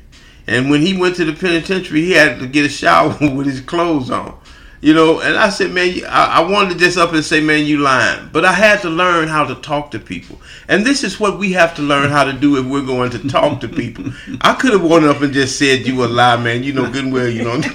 And 0.46 0.70
when 0.70 0.82
he 0.82 0.98
went 0.98 1.16
to 1.16 1.24
the 1.24 1.32
penitentiary, 1.32 2.02
he 2.02 2.12
had 2.12 2.40
to 2.40 2.46
get 2.46 2.66
a 2.66 2.68
shower 2.68 3.16
with 3.20 3.46
his 3.46 3.60
clothes 3.60 4.10
on. 4.10 4.36
You 4.82 4.94
know, 4.94 5.20
and 5.20 5.36
I 5.36 5.48
said, 5.50 5.70
man, 5.70 6.04
I, 6.08 6.38
I 6.38 6.50
wanted 6.50 6.70
to 6.70 6.78
just 6.80 6.98
up 6.98 7.12
and 7.12 7.24
say, 7.24 7.40
man, 7.40 7.64
you 7.66 7.78
lying. 7.78 8.28
But 8.32 8.44
I 8.44 8.52
had 8.52 8.82
to 8.82 8.90
learn 8.90 9.28
how 9.28 9.44
to 9.44 9.54
talk 9.54 9.92
to 9.92 10.00
people. 10.00 10.40
And 10.66 10.84
this 10.84 11.04
is 11.04 11.20
what 11.20 11.38
we 11.38 11.52
have 11.52 11.76
to 11.76 11.82
learn 11.82 12.10
how 12.10 12.24
to 12.24 12.32
do 12.32 12.56
if 12.56 12.66
we're 12.66 12.84
going 12.84 13.10
to 13.10 13.28
talk 13.28 13.60
to 13.60 13.68
people. 13.68 14.06
I 14.40 14.54
could 14.54 14.72
have 14.72 14.82
went 14.82 15.04
up 15.04 15.22
and 15.22 15.32
just 15.32 15.56
said 15.56 15.86
you 15.86 16.04
a 16.04 16.06
lie, 16.06 16.36
man. 16.36 16.64
You 16.64 16.72
know 16.72 16.90
good 16.90 17.04
and 17.04 17.12
well 17.12 17.28
you 17.28 17.44
don't. 17.44 17.64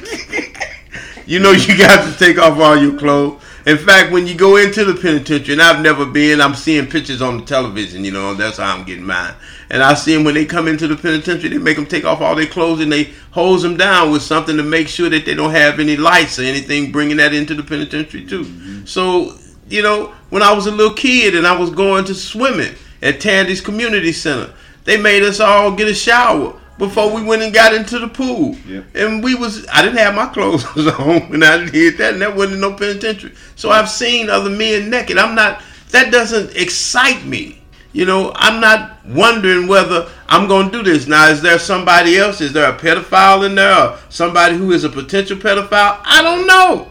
you 1.25 1.39
know 1.39 1.51
you 1.51 1.77
got 1.77 2.11
to 2.11 2.19
take 2.19 2.37
off 2.37 2.59
all 2.59 2.75
your 2.75 2.99
clothes. 2.99 3.41
In 3.67 3.77
fact, 3.77 4.13
when 4.13 4.25
you 4.25 4.33
go 4.33 4.55
into 4.55 4.85
the 4.85 4.93
penitentiary, 4.93 5.51
and 5.51 5.61
I've 5.61 5.81
never 5.81 6.05
been, 6.05 6.39
I'm 6.39 6.55
seeing 6.55 6.87
pictures 6.87 7.21
on 7.21 7.39
the 7.39 7.43
television. 7.43 8.05
You 8.05 8.11
know, 8.11 8.33
that's 8.33 8.59
how 8.59 8.73
I'm 8.73 8.85
getting 8.85 9.03
mine. 9.03 9.35
And 9.69 9.83
I 9.83 9.93
see 9.93 10.15
them 10.15 10.23
when 10.23 10.35
they 10.35 10.45
come 10.45 10.69
into 10.69 10.87
the 10.87 10.95
penitentiary, 10.95 11.49
they 11.49 11.57
make 11.57 11.75
them 11.75 11.85
take 11.85 12.05
off 12.05 12.21
all 12.21 12.33
their 12.33 12.45
clothes 12.45 12.79
and 12.79 12.89
they 12.89 13.11
hose 13.31 13.63
them 13.63 13.75
down 13.75 14.13
with 14.13 14.21
something 14.21 14.55
to 14.55 14.63
make 14.63 14.87
sure 14.87 15.09
that 15.09 15.25
they 15.25 15.35
don't 15.35 15.51
have 15.51 15.81
any 15.81 15.97
lights 15.97 16.39
or 16.39 16.43
anything 16.43 16.93
bringing 16.93 17.17
that 17.17 17.33
into 17.33 17.55
the 17.55 17.61
penitentiary 17.63 18.25
too. 18.25 18.45
Mm-hmm. 18.45 18.85
So, 18.85 19.37
you 19.67 19.81
know, 19.81 20.13
when 20.29 20.43
I 20.43 20.53
was 20.53 20.67
a 20.67 20.71
little 20.71 20.95
kid 20.95 21.35
and 21.35 21.45
I 21.45 21.59
was 21.59 21.69
going 21.69 22.05
to 22.05 22.15
swimming 22.15 22.73
at 23.01 23.19
Tandy's 23.19 23.59
Community 23.59 24.13
Center, 24.13 24.53
they 24.85 24.95
made 24.95 25.23
us 25.23 25.41
all 25.41 25.75
get 25.75 25.89
a 25.89 25.93
shower 25.93 26.57
before 26.77 27.13
we 27.13 27.23
went 27.23 27.41
and 27.41 27.53
got 27.53 27.73
into 27.73 27.99
the 27.99 28.07
pool. 28.07 28.55
Yep. 28.67 28.95
And 28.95 29.23
we 29.23 29.35
was 29.35 29.65
I 29.71 29.81
didn't 29.81 29.97
have 29.97 30.15
my 30.15 30.27
clothes 30.27 30.65
on 30.99 31.29
when 31.29 31.43
I 31.43 31.69
did 31.69 31.97
that, 31.97 32.13
and 32.13 32.21
that 32.21 32.35
wasn't 32.35 32.61
no 32.61 32.73
penitentiary. 32.73 33.33
So 33.55 33.69
I've 33.69 33.89
seen 33.89 34.29
other 34.29 34.49
men 34.49 34.89
naked. 34.89 35.17
I'm 35.17 35.35
not 35.35 35.61
that 35.91 36.11
doesn't 36.11 36.55
excite 36.55 37.25
me. 37.25 37.61
You 37.93 38.05
know, 38.05 38.31
I'm 38.35 38.61
not 38.61 39.03
wondering 39.05 39.67
whether 39.67 40.07
I'm 40.27 40.47
going 40.47 40.69
to 40.69 40.83
do 40.83 40.83
this. 40.83 41.07
Now, 41.07 41.29
is 41.29 41.41
there 41.41 41.57
somebody 41.57 42.17
else? 42.17 42.41
Is 42.41 42.53
there 42.53 42.69
a 42.69 42.77
pedophile 42.77 43.45
in 43.45 43.55
there 43.55 43.75
or 43.75 43.97
somebody 44.09 44.55
who 44.55 44.71
is 44.71 44.83
a 44.83 44.89
potential 44.89 45.37
pedophile? 45.37 45.99
I 46.03 46.21
don't 46.21 46.45
know. 46.45 46.87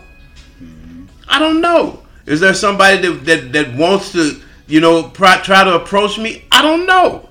Mm-hmm. 0.61 1.05
I 1.29 1.39
don't 1.39 1.61
know. 1.61 2.03
Is 2.25 2.41
there 2.41 2.55
somebody 2.55 2.97
that, 3.07 3.25
that, 3.25 3.53
that 3.53 3.75
wants 3.77 4.13
to, 4.13 4.41
you 4.67 4.81
know, 4.81 5.11
try 5.11 5.39
to 5.43 5.77
approach 5.77 6.19
me? 6.19 6.45
I 6.51 6.63
don't 6.63 6.87
know. 6.87 7.29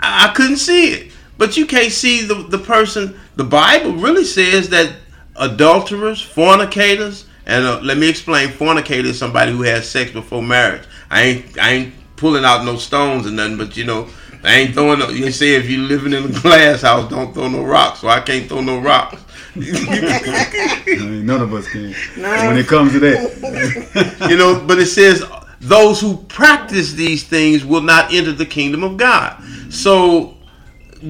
I, 0.00 0.28
I 0.28 0.34
couldn't 0.34 0.56
see 0.56 0.94
it. 0.94 1.12
But 1.36 1.56
you 1.56 1.66
can't 1.66 1.92
see 1.92 2.24
the, 2.24 2.34
the 2.34 2.58
person. 2.58 3.18
The 3.36 3.44
Bible 3.44 3.92
really 3.92 4.24
says 4.24 4.68
that 4.70 4.92
adulterers, 5.36 6.20
fornicators, 6.20 7.26
and 7.46 7.64
uh, 7.64 7.80
let 7.80 7.98
me 7.98 8.08
explain: 8.08 8.48
fornicator 8.48 9.08
is 9.08 9.18
somebody 9.18 9.52
who 9.52 9.62
has 9.62 9.88
sex 9.88 10.10
before 10.10 10.42
marriage. 10.42 10.84
I 11.10 11.22
ain't 11.22 11.58
I 11.58 11.70
ain't 11.70 11.94
pulling 12.16 12.44
out 12.44 12.64
no 12.64 12.76
stones 12.76 13.26
or 13.26 13.30
nothing, 13.30 13.58
but 13.58 13.76
you 13.76 13.84
know, 13.84 14.08
I 14.42 14.54
ain't 14.54 14.74
throwing. 14.74 14.98
No, 15.00 15.08
you 15.08 15.30
say 15.32 15.54
if 15.54 15.68
you're 15.68 15.80
living 15.80 16.12
in 16.12 16.24
a 16.24 16.40
glass 16.40 16.82
house, 16.82 17.10
don't 17.10 17.34
throw 17.34 17.48
no 17.48 17.64
rocks. 17.64 18.00
So 18.00 18.08
I 18.08 18.20
can't 18.20 18.48
throw 18.48 18.60
no 18.60 18.78
rocks. 18.78 19.22
I 19.56 20.96
mean, 20.98 21.26
none 21.26 21.40
of 21.40 21.52
us 21.54 21.68
can. 21.68 21.94
No. 22.16 22.48
When 22.48 22.56
it 22.56 22.66
comes 22.66 22.92
to 22.92 23.00
that, 23.00 24.26
you 24.30 24.36
know, 24.36 24.64
but 24.66 24.78
it 24.78 24.86
says 24.86 25.24
those 25.60 26.00
who 26.00 26.16
practice 26.24 26.92
these 26.92 27.24
things 27.24 27.64
will 27.64 27.80
not 27.80 28.12
enter 28.12 28.32
the 28.32 28.46
kingdom 28.46 28.82
of 28.82 28.96
God. 28.96 29.42
So 29.70 30.33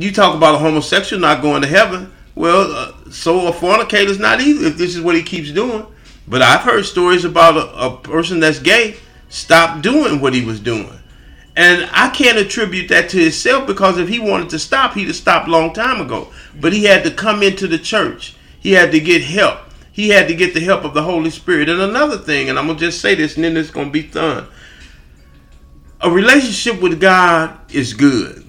you 0.02 0.12
talk 0.12 0.34
about 0.34 0.56
a 0.56 0.58
homosexual 0.58 1.20
not 1.20 1.42
going 1.42 1.62
to 1.62 1.68
heaven. 1.68 2.12
Well, 2.34 2.72
uh, 2.72 3.10
so 3.10 3.46
a 3.46 3.52
fornicator's 3.52 4.18
not 4.18 4.40
either 4.40 4.66
if 4.66 4.76
this 4.76 4.96
is 4.96 5.00
what 5.00 5.14
he 5.14 5.22
keeps 5.22 5.52
doing. 5.52 5.86
But 6.26 6.42
I've 6.42 6.62
heard 6.62 6.84
stories 6.84 7.24
about 7.24 7.56
a, 7.56 7.86
a 7.86 7.96
person 7.98 8.40
that's 8.40 8.58
gay 8.58 8.96
stop 9.28 9.82
doing 9.82 10.20
what 10.20 10.34
he 10.34 10.44
was 10.44 10.60
doing. 10.60 10.98
And 11.56 11.88
I 11.92 12.08
can't 12.08 12.38
attribute 12.38 12.88
that 12.88 13.08
to 13.10 13.18
himself 13.18 13.66
because 13.66 13.98
if 13.98 14.08
he 14.08 14.18
wanted 14.18 14.50
to 14.50 14.58
stop, 14.58 14.94
he'd 14.94 15.06
have 15.06 15.16
stopped 15.16 15.48
long 15.48 15.72
time 15.72 16.00
ago. 16.00 16.32
But 16.60 16.72
he 16.72 16.84
had 16.84 17.04
to 17.04 17.10
come 17.10 17.42
into 17.42 17.68
the 17.68 17.78
church. 17.78 18.34
He 18.58 18.72
had 18.72 18.90
to 18.92 19.00
get 19.00 19.22
help. 19.22 19.60
He 19.92 20.08
had 20.08 20.26
to 20.26 20.34
get 20.34 20.54
the 20.54 20.60
help 20.60 20.82
of 20.84 20.94
the 20.94 21.02
Holy 21.02 21.30
Spirit. 21.30 21.68
And 21.68 21.80
another 21.80 22.18
thing, 22.18 22.48
and 22.48 22.58
I'm 22.58 22.66
gonna 22.66 22.78
just 22.78 23.00
say 23.00 23.14
this, 23.14 23.36
and 23.36 23.44
then 23.44 23.56
it's 23.56 23.70
gonna 23.70 23.90
be 23.90 24.02
done. 24.02 24.48
A 26.00 26.10
relationship 26.10 26.80
with 26.82 27.00
God 27.00 27.56
is 27.72 27.94
good. 27.94 28.43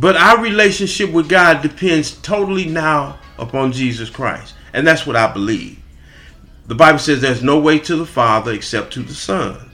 But 0.00 0.16
our 0.16 0.40
relationship 0.40 1.12
with 1.12 1.28
God 1.28 1.60
depends 1.60 2.16
totally 2.22 2.64
now 2.64 3.18
upon 3.38 3.70
Jesus 3.70 4.08
Christ. 4.08 4.54
And 4.72 4.86
that's 4.86 5.06
what 5.06 5.14
I 5.14 5.30
believe. 5.30 5.78
The 6.68 6.74
Bible 6.74 6.98
says 6.98 7.20
there's 7.20 7.42
no 7.42 7.58
way 7.58 7.78
to 7.80 7.96
the 7.96 8.06
Father 8.06 8.52
except 8.52 8.94
to 8.94 9.02
the 9.02 9.12
Son. 9.12 9.70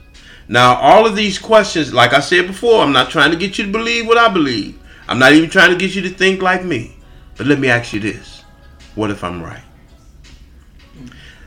Now, 0.48 0.74
all 0.76 1.06
of 1.06 1.14
these 1.14 1.38
questions, 1.38 1.94
like 1.94 2.12
I 2.12 2.18
said 2.18 2.48
before, 2.48 2.82
I'm 2.82 2.92
not 2.92 3.08
trying 3.08 3.30
to 3.30 3.36
get 3.36 3.56
you 3.56 3.66
to 3.66 3.72
believe 3.72 4.08
what 4.08 4.18
I 4.18 4.28
believe. 4.28 4.76
I'm 5.06 5.20
not 5.20 5.32
even 5.32 5.48
trying 5.48 5.70
to 5.70 5.76
get 5.76 5.94
you 5.94 6.02
to 6.02 6.10
think 6.10 6.42
like 6.42 6.64
me. 6.64 6.96
But 7.36 7.46
let 7.46 7.60
me 7.60 7.68
ask 7.68 7.92
you 7.92 8.00
this 8.00 8.42
What 8.96 9.12
if 9.12 9.22
I'm 9.22 9.40
right? 9.40 9.62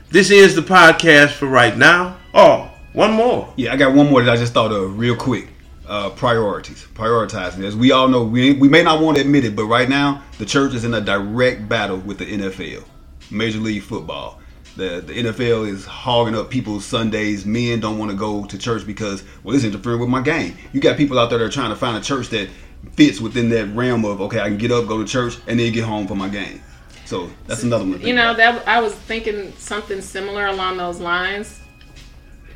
This 0.08 0.30
is 0.30 0.54
the 0.54 0.62
podcast 0.62 1.32
for 1.32 1.46
right 1.46 1.76
now. 1.76 2.16
Oh, 2.32 2.70
one 2.94 3.12
more. 3.12 3.52
Yeah, 3.56 3.74
I 3.74 3.76
got 3.76 3.94
one 3.94 4.08
more 4.08 4.22
that 4.22 4.32
I 4.32 4.36
just 4.36 4.54
thought 4.54 4.72
of 4.72 4.98
real 4.98 5.16
quick 5.16 5.48
uh, 5.90 6.08
priorities, 6.10 6.86
prioritizing. 6.94 7.64
As 7.64 7.74
we 7.74 7.90
all 7.90 8.06
know, 8.06 8.22
we, 8.22 8.52
we 8.52 8.68
may 8.68 8.82
not 8.82 9.02
want 9.02 9.16
to 9.16 9.22
admit 9.22 9.44
it, 9.44 9.56
but 9.56 9.64
right 9.64 9.88
now 9.88 10.22
the 10.38 10.46
church 10.46 10.72
is 10.72 10.84
in 10.84 10.94
a 10.94 11.00
direct 11.00 11.68
battle 11.68 11.98
with 11.98 12.18
the 12.18 12.26
NFL, 12.26 12.84
Major 13.30 13.58
League 13.58 13.82
Football. 13.82 14.40
The, 14.76 15.02
the 15.04 15.12
NFL 15.12 15.68
is 15.68 15.84
hogging 15.84 16.36
up 16.36 16.48
people's 16.48 16.84
Sundays. 16.84 17.44
Men 17.44 17.80
don't 17.80 17.98
want 17.98 18.12
to 18.12 18.16
go 18.16 18.44
to 18.44 18.56
church 18.56 18.86
because, 18.86 19.24
well, 19.42 19.54
it's 19.54 19.64
interfering 19.64 19.98
with 19.98 20.08
my 20.08 20.22
game. 20.22 20.56
You 20.72 20.80
got 20.80 20.96
people 20.96 21.18
out 21.18 21.28
there 21.28 21.40
that 21.40 21.44
are 21.44 21.50
trying 21.50 21.70
to 21.70 21.76
find 21.76 21.96
a 21.96 22.00
church 22.00 22.28
that 22.28 22.48
fits 22.92 23.20
within 23.20 23.50
that 23.50 23.66
realm 23.74 24.04
of, 24.04 24.20
okay, 24.20 24.38
I 24.38 24.48
can 24.48 24.58
get 24.58 24.70
up, 24.70 24.86
go 24.86 25.02
to 25.02 25.04
church, 25.04 25.38
and 25.48 25.58
then 25.58 25.72
get 25.72 25.84
home 25.84 26.06
for 26.06 26.14
my 26.14 26.28
game. 26.28 26.62
So 27.04 27.28
that's 27.48 27.64
another 27.64 27.84
one. 27.84 28.00
You 28.00 28.14
know, 28.14 28.32
that 28.34 28.66
I 28.68 28.80
was 28.80 28.94
thinking 28.94 29.52
something 29.54 30.00
similar 30.00 30.46
along 30.46 30.76
those 30.76 31.00
lines. 31.00 31.58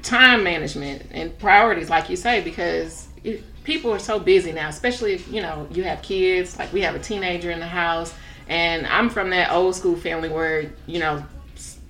Time 0.03 0.45
management 0.45 1.09
and 1.11 1.37
priorities, 1.41 1.91
like 1.91 2.09
you 2.09 2.17
say, 2.17 2.41
because 2.41 3.04
people 3.65 3.93
are 3.93 3.99
so 3.99 4.19
busy 4.19 4.53
now, 4.53 4.69
especially 4.69 5.15
if 5.15 5.31
you 5.33 5.43
know 5.43 5.67
you 5.71 5.83
have 5.85 6.03
kids. 6.03 6.59
Like 6.59 6.73
we 6.73 6.83
have 6.83 6.95
a 6.95 6.99
teenager 6.99 7.51
in 7.51 7.61
the 7.61 7.67
house, 7.67 8.15
and 8.49 8.87
I'm 8.87 9.11
from 9.11 9.31
that 9.31 9.51
old 9.51 9.75
school 9.75 9.97
family 9.97 10.29
where 10.29 10.71
you 10.87 10.99
know 10.99 11.25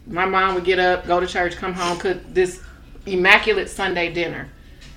my 0.07 0.25
mom 0.25 0.55
would 0.55 0.65
get 0.65 0.79
up, 0.79 1.07
go 1.07 1.21
to 1.21 1.27
church, 1.27 1.57
come 1.57 1.73
home, 1.73 1.99
cook 1.99 2.19
this 2.33 2.63
immaculate 3.07 3.69
Sunday 3.69 4.13
dinner. 4.13 4.49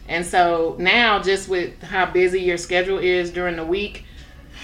And 0.08 0.26
so 0.26 0.76
now, 0.80 1.22
just 1.22 1.50
with 1.50 1.82
how 1.82 2.06
busy 2.06 2.42
your 2.42 2.58
schedule 2.58 3.00
is 3.00 3.32
during 3.32 3.58
the 3.58 3.66
week, 3.66 4.06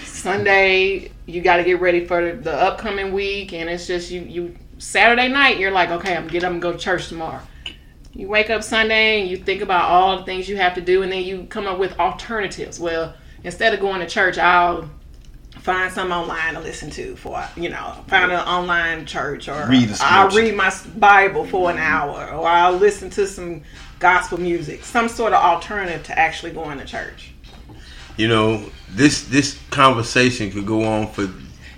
Sunday 0.04 1.10
you 1.26 1.42
got 1.42 1.56
to 1.56 1.64
get 1.64 1.80
ready 1.80 2.06
for 2.06 2.32
the 2.32 2.52
upcoming 2.52 3.12
week, 3.12 3.52
and 3.52 3.68
it's 3.68 3.86
just 3.86 4.10
you 4.10 4.22
you 4.22 4.56
Saturday 4.78 5.28
night 5.28 5.58
you're 5.58 5.70
like, 5.70 5.90
okay, 5.90 6.16
I'm 6.16 6.28
get 6.28 6.44
up 6.44 6.52
and 6.52 6.62
go 6.62 6.72
to 6.72 6.78
church 6.78 7.08
tomorrow 7.08 7.40
you 8.14 8.28
wake 8.28 8.50
up 8.50 8.62
Sunday 8.62 9.20
and 9.20 9.30
you 9.30 9.36
think 9.36 9.60
about 9.60 9.90
all 9.90 10.18
the 10.18 10.24
things 10.24 10.48
you 10.48 10.56
have 10.56 10.74
to 10.74 10.80
do, 10.80 11.02
and 11.02 11.10
then 11.10 11.22
you 11.24 11.44
come 11.44 11.66
up 11.66 11.78
with 11.78 11.98
alternatives. 11.98 12.78
Well, 12.78 13.14
instead 13.42 13.74
of 13.74 13.80
going 13.80 14.00
to 14.00 14.06
church, 14.06 14.38
I'll 14.38 14.88
find 15.58 15.92
some 15.92 16.12
online 16.12 16.54
to 16.54 16.60
listen 16.60 16.90
to 16.90 17.16
for 17.16 17.42
you 17.56 17.70
know 17.70 18.04
find 18.06 18.30
an 18.30 18.40
online 18.40 19.06
church 19.06 19.48
or 19.48 19.66
read 19.66 19.90
I'll 20.00 20.28
read 20.28 20.54
my 20.54 20.70
Bible 20.96 21.46
for 21.46 21.70
an 21.70 21.78
hour 21.78 22.28
or 22.32 22.46
I'll 22.46 22.76
listen 22.76 23.08
to 23.10 23.26
some 23.26 23.62
gospel 23.98 24.38
music, 24.38 24.84
some 24.84 25.08
sort 25.08 25.32
of 25.32 25.42
alternative 25.42 26.02
to 26.04 26.18
actually 26.18 26.52
going 26.52 26.78
to 26.78 26.84
church. 26.84 27.32
You 28.16 28.28
know, 28.28 28.70
this 28.90 29.24
this 29.24 29.58
conversation 29.70 30.50
could 30.50 30.66
go 30.66 30.84
on 30.84 31.10
for 31.10 31.28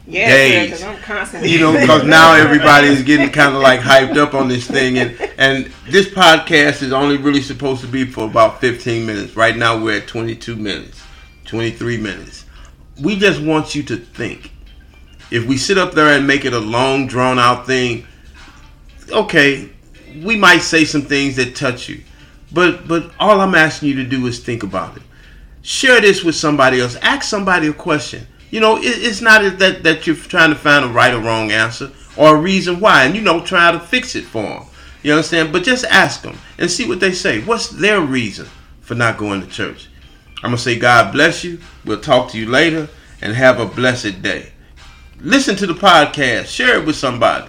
yeah, 0.07 0.29
days. 0.29 0.83
I'm 0.83 0.97
constantly. 0.99 1.51
You 1.51 1.61
know, 1.61 1.73
because 1.73 2.05
now 2.07 2.35
everybody 2.35 2.89
is 2.89 3.03
getting 3.03 3.31
kind 3.31 3.55
of 3.55 3.63
like 3.63 3.81
hyped 3.81 4.17
up 4.17 4.35
on 4.35 4.49
this 4.49 4.67
thing, 4.67 4.99
and 4.99 5.19
and 5.37 5.71
this 5.89 6.09
podcast 6.09 6.83
is 6.83 6.93
only 6.93 7.17
really 7.17 7.43
supposed 7.43 7.81
to 7.81 7.89
be 7.89 8.05
for 8.05 8.25
about 8.25 8.61
15 8.61 9.05
minutes. 9.05 9.37
Right 9.37 9.57
now, 9.57 9.83
we're 9.83 9.99
at 9.99 10.07
22 10.07 10.57
minutes, 10.57 11.03
23 11.47 11.99
minutes. 11.99 12.45
We 13.03 13.19
just 13.19 13.41
want 13.41 13.75
you 13.75 13.83
to 13.85 13.97
think. 13.97 14.53
If 15.31 15.45
we 15.45 15.57
sit 15.57 15.77
up 15.77 15.93
there 15.93 16.17
and 16.17 16.25
make 16.27 16.45
it 16.45 16.53
a 16.53 16.61
long, 16.61 17.09
drawn 17.09 17.39
out 17.39 17.67
thing, 17.67 18.07
okay, 19.11 19.69
we 20.23 20.37
might 20.37 20.63
say 20.63 20.85
some 20.85 21.03
things 21.03 21.35
that 21.37 21.57
touch 21.57 21.89
you, 21.89 22.03
but 22.53 22.87
but 22.87 23.11
all 23.19 23.41
I'm 23.41 23.57
asking 23.57 23.89
you 23.89 23.97
to 23.97 24.05
do 24.05 24.25
is 24.29 24.39
think 24.39 24.63
about 24.63 24.97
it. 24.97 25.03
Share 25.63 26.01
this 26.01 26.23
with 26.23 26.37
somebody 26.37 26.81
else. 26.81 26.95
Ask 27.03 27.25
somebody 27.25 27.67
a 27.67 27.73
question 27.73 28.29
you 28.51 28.61
know, 28.61 28.77
it, 28.77 28.83
it's 28.85 29.21
not 29.21 29.59
that 29.59 29.83
that 29.83 30.07
you're 30.07 30.17
trying 30.17 30.51
to 30.51 30.57
find 30.57 30.85
a 30.85 30.89
right 30.89 31.15
or 31.15 31.21
wrong 31.21 31.51
answer 31.51 31.91
or 32.17 32.37
a 32.37 32.41
reason 32.41 32.81
why, 32.81 33.05
and 33.05 33.15
you 33.15 33.23
know, 33.23 33.41
try 33.41 33.73
to 33.73 33.81
fix 33.81 34.15
it 34.15 34.25
for 34.25 34.43
them. 34.43 34.65
You 35.03 35.13
understand? 35.13 35.53
But 35.53 35.65
just 35.65 35.85
ask 35.85 36.23
them 36.23 36.39
and 36.59 36.71
see 36.71 36.89
what 36.89 37.01
they 37.01 37.13
say. 37.13 37.41
What's 37.41 37.69
their 37.69 38.01
reason 38.01 38.47
for 38.81 38.95
not 38.95 39.19
going 39.19 39.41
to 39.41 39.47
church? 39.47 39.89
I'm 40.37 40.51
gonna 40.51 40.59
say, 40.59 40.79
God 40.79 41.13
bless 41.13 41.45
you. 41.45 41.61
We'll 41.85 42.01
talk 42.01 42.31
to 42.31 42.39
you 42.39 42.49
later, 42.49 42.89
and 43.21 43.33
have 43.33 43.59
a 43.59 43.67
blessed 43.67 44.23
day. 44.23 44.53
Listen 45.21 45.57
to 45.57 45.67
the 45.67 45.75
podcast. 45.75 46.47
Share 46.47 46.79
it 46.79 46.87
with 46.87 46.97
somebody. 46.97 47.49